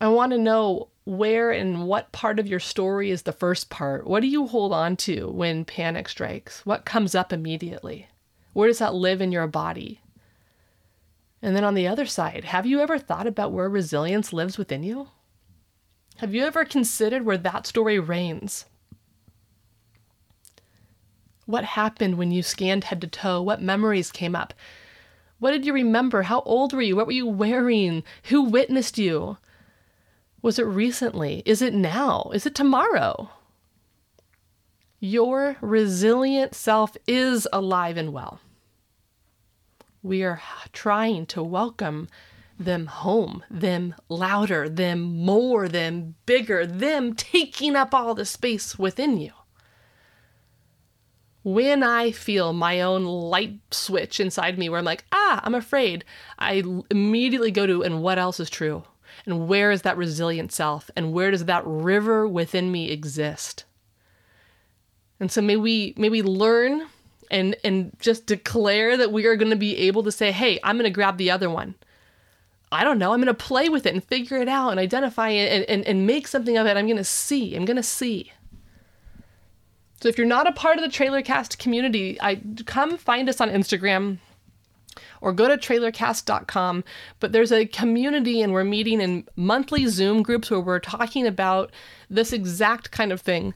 I 0.00 0.08
want 0.08 0.32
to 0.32 0.38
know 0.38 0.88
where 1.04 1.50
and 1.50 1.86
what 1.86 2.12
part 2.12 2.38
of 2.38 2.46
your 2.46 2.60
story 2.60 3.10
is 3.10 3.22
the 3.22 3.32
first 3.32 3.70
part. 3.70 4.06
What 4.06 4.20
do 4.20 4.26
you 4.26 4.46
hold 4.46 4.72
on 4.72 4.96
to 4.98 5.28
when 5.30 5.64
panic 5.64 6.08
strikes? 6.08 6.64
What 6.64 6.84
comes 6.84 7.14
up 7.14 7.32
immediately? 7.32 8.08
Where 8.52 8.68
does 8.68 8.78
that 8.78 8.94
live 8.94 9.20
in 9.20 9.32
your 9.32 9.46
body? 9.46 10.00
And 11.40 11.54
then 11.56 11.64
on 11.64 11.74
the 11.74 11.88
other 11.88 12.06
side, 12.06 12.44
have 12.44 12.66
you 12.66 12.80
ever 12.80 12.98
thought 12.98 13.26
about 13.26 13.52
where 13.52 13.68
resilience 13.68 14.32
lives 14.32 14.58
within 14.58 14.82
you? 14.82 15.08
Have 16.18 16.34
you 16.34 16.44
ever 16.44 16.64
considered 16.64 17.24
where 17.24 17.38
that 17.38 17.64
story 17.64 18.00
reigns? 18.00 18.64
What 21.46 21.62
happened 21.62 22.18
when 22.18 22.32
you 22.32 22.42
scanned 22.42 22.82
head 22.82 23.00
to 23.02 23.06
toe? 23.06 23.40
What 23.40 23.62
memories 23.62 24.10
came 24.10 24.34
up? 24.34 24.52
What 25.38 25.52
did 25.52 25.64
you 25.64 25.72
remember? 25.72 26.22
How 26.22 26.40
old 26.40 26.72
were 26.72 26.82
you? 26.82 26.96
What 26.96 27.06
were 27.06 27.12
you 27.12 27.28
wearing? 27.28 28.02
Who 28.24 28.42
witnessed 28.42 28.98
you? 28.98 29.38
Was 30.42 30.58
it 30.58 30.64
recently? 30.64 31.44
Is 31.46 31.62
it 31.62 31.72
now? 31.72 32.32
Is 32.34 32.46
it 32.46 32.54
tomorrow? 32.56 33.30
Your 34.98 35.56
resilient 35.60 36.52
self 36.52 36.96
is 37.06 37.46
alive 37.52 37.96
and 37.96 38.12
well. 38.12 38.40
We 40.02 40.24
are 40.24 40.42
trying 40.72 41.26
to 41.26 41.44
welcome 41.44 42.08
them 42.58 42.86
home, 42.86 43.44
them 43.48 43.94
louder, 44.08 44.68
them 44.68 45.00
more, 45.00 45.68
them 45.68 46.16
bigger, 46.26 46.66
them 46.66 47.14
taking 47.14 47.76
up 47.76 47.94
all 47.94 48.14
the 48.14 48.24
space 48.24 48.78
within 48.78 49.16
you. 49.16 49.32
When 51.44 51.82
I 51.82 52.10
feel 52.10 52.52
my 52.52 52.80
own 52.80 53.04
light 53.04 53.60
switch 53.70 54.20
inside 54.20 54.58
me 54.58 54.68
where 54.68 54.78
I'm 54.78 54.84
like, 54.84 55.04
ah, 55.12 55.40
I'm 55.44 55.54
afraid, 55.54 56.04
I 56.38 56.62
immediately 56.90 57.50
go 57.50 57.66
to, 57.66 57.82
and 57.82 58.02
what 58.02 58.18
else 58.18 58.40
is 58.40 58.50
true? 58.50 58.82
And 59.24 59.48
where 59.48 59.70
is 59.70 59.82
that 59.82 59.96
resilient 59.96 60.52
self? 60.52 60.90
And 60.96 61.12
where 61.12 61.30
does 61.30 61.44
that 61.46 61.62
river 61.64 62.26
within 62.26 62.70
me 62.72 62.90
exist? 62.90 63.64
And 65.20 65.30
so 65.30 65.40
may 65.40 65.56
we 65.56 65.94
may 65.96 66.08
we 66.08 66.22
learn 66.22 66.86
and 67.30 67.56
and 67.64 67.96
just 67.98 68.26
declare 68.26 68.96
that 68.96 69.12
we 69.12 69.26
are 69.26 69.36
going 69.36 69.50
to 69.50 69.56
be 69.56 69.76
able 69.76 70.02
to 70.04 70.12
say, 70.12 70.30
"Hey, 70.30 70.60
I'm 70.62 70.76
going 70.76 70.84
to 70.84 70.90
grab 70.90 71.16
the 71.16 71.30
other 71.30 71.50
one." 71.50 71.74
I 72.70 72.84
don't 72.84 72.98
know. 72.98 73.12
I'm 73.12 73.20
going 73.20 73.26
to 73.26 73.34
play 73.34 73.68
with 73.68 73.86
it 73.86 73.94
and 73.94 74.04
figure 74.04 74.36
it 74.36 74.48
out 74.48 74.70
and 74.70 74.80
identify 74.80 75.30
it 75.30 75.52
and, 75.52 75.64
and, 75.64 75.86
and 75.86 76.06
make 76.06 76.28
something 76.28 76.56
of 76.56 76.66
it. 76.66 76.76
I'm 76.76 76.86
going 76.86 76.98
to 76.98 77.04
see. 77.04 77.54
I'm 77.56 77.64
going 77.64 77.76
to 77.76 77.82
see. 77.82 78.32
So 80.00 80.08
if 80.08 80.18
you're 80.18 80.26
not 80.26 80.46
a 80.46 80.52
part 80.52 80.78
of 80.78 80.84
the 80.84 80.90
Trailercast 80.90 81.58
community, 81.58 82.18
I 82.20 82.40
come 82.66 82.96
find 82.96 83.28
us 83.28 83.40
on 83.40 83.48
Instagram 83.48 84.18
or 85.20 85.32
go 85.32 85.48
to 85.48 85.56
trailercast.com. 85.56 86.84
But 87.20 87.32
there's 87.32 87.52
a 87.52 87.66
community, 87.66 88.40
and 88.42 88.52
we're 88.52 88.64
meeting 88.64 89.00
in 89.00 89.26
monthly 89.36 89.86
Zoom 89.86 90.22
groups 90.22 90.50
where 90.50 90.60
we're 90.60 90.78
talking 90.78 91.26
about 91.26 91.72
this 92.08 92.32
exact 92.32 92.90
kind 92.90 93.12
of 93.12 93.20
thing, 93.20 93.54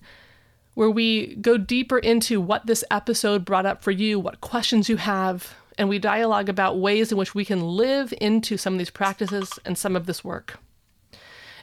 where 0.74 0.90
we 0.90 1.36
go 1.36 1.56
deeper 1.56 1.98
into 1.98 2.40
what 2.40 2.66
this 2.66 2.84
episode 2.90 3.44
brought 3.44 3.66
up 3.66 3.82
for 3.82 3.90
you, 3.90 4.18
what 4.18 4.40
questions 4.40 4.88
you 4.88 4.96
have, 4.96 5.54
and 5.78 5.88
we 5.88 5.98
dialogue 5.98 6.48
about 6.48 6.78
ways 6.78 7.10
in 7.10 7.18
which 7.18 7.34
we 7.34 7.44
can 7.44 7.62
live 7.62 8.12
into 8.20 8.56
some 8.56 8.74
of 8.74 8.78
these 8.78 8.90
practices 8.90 9.58
and 9.64 9.76
some 9.76 9.96
of 9.96 10.06
this 10.06 10.24
work. 10.24 10.58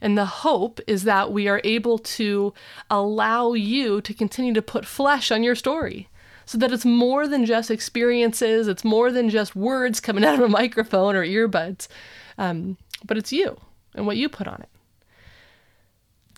And 0.02 0.17
the 0.17 0.26
hope 0.26 0.80
is 0.88 1.04
that 1.04 1.32
we 1.32 1.48
are 1.48 1.62
able 1.63 1.98
to 2.00 2.54
allow 2.89 3.54
you 3.54 4.02
to 4.02 4.13
continue 4.13 4.54
to 4.54 4.62
put 4.62 4.86
flesh 4.86 5.32
on 5.32 5.43
your 5.43 5.56
story 5.56 6.10
so 6.45 6.58
that 6.58 6.72
it's 6.72 6.86
more 6.86 7.28
than 7.28 7.45
just 7.45 7.69
experiences, 7.69 8.67
it's 8.67 8.84
more 8.84 9.12
than 9.12 9.30
just 9.30 9.56
words 9.56 10.00
coming 10.00 10.24
out 10.26 10.36
of 10.36 10.41
a 10.41 10.50
microphone 10.50 11.15
or 11.15 11.26
earbuds, 11.26 11.88
um, 12.38 12.78
but 13.06 13.17
it's 13.17 13.32
you 13.32 13.60
and 13.93 14.08
what 14.08 14.17
you 14.17 14.30
put 14.30 14.48
on 14.48 14.62
it. 14.62 14.69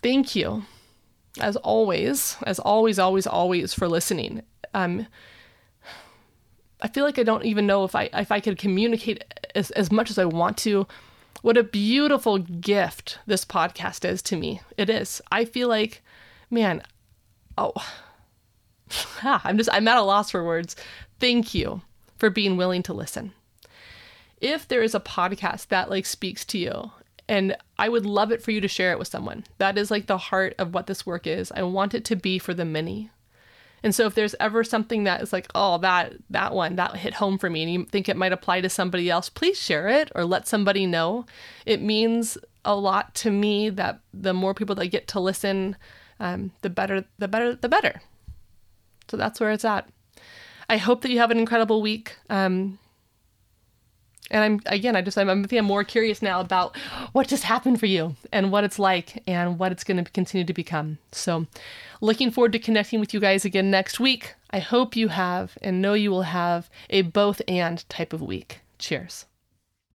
Thank 0.02 0.34
you, 0.34 0.64
as 1.40 1.56
always, 1.56 2.36
as 2.44 2.58
always, 2.58 2.98
always, 2.98 3.26
always, 3.26 3.72
for 3.72 3.88
listening. 3.88 4.42
Um, 4.74 5.06
I 6.82 6.88
feel 6.88 7.04
like 7.04 7.18
I 7.18 7.22
don't 7.22 7.44
even 7.44 7.66
know 7.66 7.84
if 7.84 7.94
I 7.94 8.10
if 8.12 8.32
I 8.32 8.40
could 8.40 8.58
communicate 8.58 9.24
as, 9.54 9.70
as 9.70 9.92
much 9.92 10.10
as 10.10 10.18
I 10.18 10.24
want 10.24 10.56
to. 10.58 10.86
What 11.40 11.56
a 11.56 11.62
beautiful 11.62 12.38
gift 12.38 13.18
this 13.26 13.44
podcast 13.44 14.04
is 14.04 14.20
to 14.22 14.36
me. 14.36 14.60
It 14.76 14.90
is. 14.90 15.22
I 15.30 15.44
feel 15.44 15.68
like, 15.68 16.02
man, 16.50 16.82
oh, 17.56 17.72
ah, 19.22 19.40
I'm 19.44 19.56
just 19.56 19.70
I'm 19.72 19.88
at 19.88 19.96
a 19.96 20.02
loss 20.02 20.32
for 20.32 20.44
words. 20.44 20.76
Thank 21.20 21.54
you 21.54 21.82
for 22.18 22.30
being 22.30 22.56
willing 22.56 22.82
to 22.84 22.92
listen. 22.92 23.32
If 24.40 24.66
there 24.66 24.82
is 24.82 24.94
a 24.94 25.00
podcast 25.00 25.68
that 25.68 25.88
like 25.88 26.04
speaks 26.04 26.44
to 26.46 26.58
you 26.58 26.90
and 27.28 27.56
I 27.78 27.88
would 27.88 28.04
love 28.04 28.32
it 28.32 28.42
for 28.42 28.50
you 28.50 28.60
to 28.60 28.68
share 28.68 28.90
it 28.90 28.98
with 28.98 29.08
someone. 29.08 29.44
That 29.58 29.78
is 29.78 29.90
like 29.90 30.06
the 30.06 30.18
heart 30.18 30.54
of 30.58 30.74
what 30.74 30.88
this 30.88 31.06
work 31.06 31.26
is. 31.28 31.52
I 31.52 31.62
want 31.62 31.94
it 31.94 32.04
to 32.06 32.16
be 32.16 32.38
for 32.38 32.52
the 32.52 32.64
many. 32.64 33.10
And 33.82 33.94
so 33.94 34.06
if 34.06 34.14
there's 34.14 34.34
ever 34.38 34.62
something 34.62 35.04
that 35.04 35.22
is 35.22 35.32
like, 35.32 35.48
oh, 35.54 35.78
that 35.78 36.14
that 36.30 36.54
one 36.54 36.76
that 36.76 36.96
hit 36.96 37.14
home 37.14 37.38
for 37.38 37.50
me 37.50 37.62
and 37.62 37.72
you 37.72 37.84
think 37.84 38.08
it 38.08 38.16
might 38.16 38.32
apply 38.32 38.60
to 38.60 38.68
somebody 38.68 39.10
else, 39.10 39.28
please 39.28 39.60
share 39.60 39.88
it 39.88 40.10
or 40.14 40.24
let 40.24 40.46
somebody 40.46 40.86
know. 40.86 41.26
It 41.66 41.82
means 41.82 42.38
a 42.64 42.76
lot 42.76 43.14
to 43.16 43.30
me 43.30 43.70
that 43.70 44.00
the 44.14 44.32
more 44.32 44.54
people 44.54 44.76
that 44.76 44.86
get 44.88 45.08
to 45.08 45.20
listen, 45.20 45.76
um, 46.20 46.52
the 46.62 46.70
better, 46.70 47.04
the 47.18 47.28
better, 47.28 47.56
the 47.56 47.68
better. 47.68 48.00
So 49.08 49.16
that's 49.16 49.40
where 49.40 49.50
it's 49.50 49.64
at. 49.64 49.88
I 50.68 50.76
hope 50.76 51.02
that 51.02 51.10
you 51.10 51.18
have 51.18 51.30
an 51.30 51.38
incredible 51.38 51.82
week. 51.82 52.16
Um, 52.30 52.78
and 54.30 54.44
I'm 54.44 54.60
again, 54.66 54.96
I 54.96 55.02
just 55.02 55.18
I'm, 55.18 55.28
I 55.28 55.34
think 55.46 55.58
I'm 55.58 55.64
more 55.64 55.84
curious 55.84 56.22
now 56.22 56.40
about 56.40 56.76
what 57.12 57.28
just 57.28 57.44
happened 57.44 57.80
for 57.80 57.86
you 57.86 58.16
and 58.32 58.52
what 58.52 58.64
it's 58.64 58.78
like 58.78 59.22
and 59.26 59.58
what 59.58 59.72
it's 59.72 59.84
going 59.84 60.02
to 60.02 60.10
continue 60.10 60.44
to 60.44 60.54
become. 60.54 60.98
So, 61.10 61.46
looking 62.00 62.30
forward 62.30 62.52
to 62.52 62.58
connecting 62.58 63.00
with 63.00 63.12
you 63.12 63.20
guys 63.20 63.44
again 63.44 63.70
next 63.70 64.00
week. 64.00 64.34
I 64.50 64.58
hope 64.58 64.96
you 64.96 65.08
have 65.08 65.56
and 65.62 65.80
know 65.80 65.94
you 65.94 66.10
will 66.10 66.22
have 66.22 66.68
a 66.90 67.02
both 67.02 67.40
and 67.48 67.88
type 67.88 68.12
of 68.12 68.20
week. 68.20 68.60
Cheers. 68.78 69.26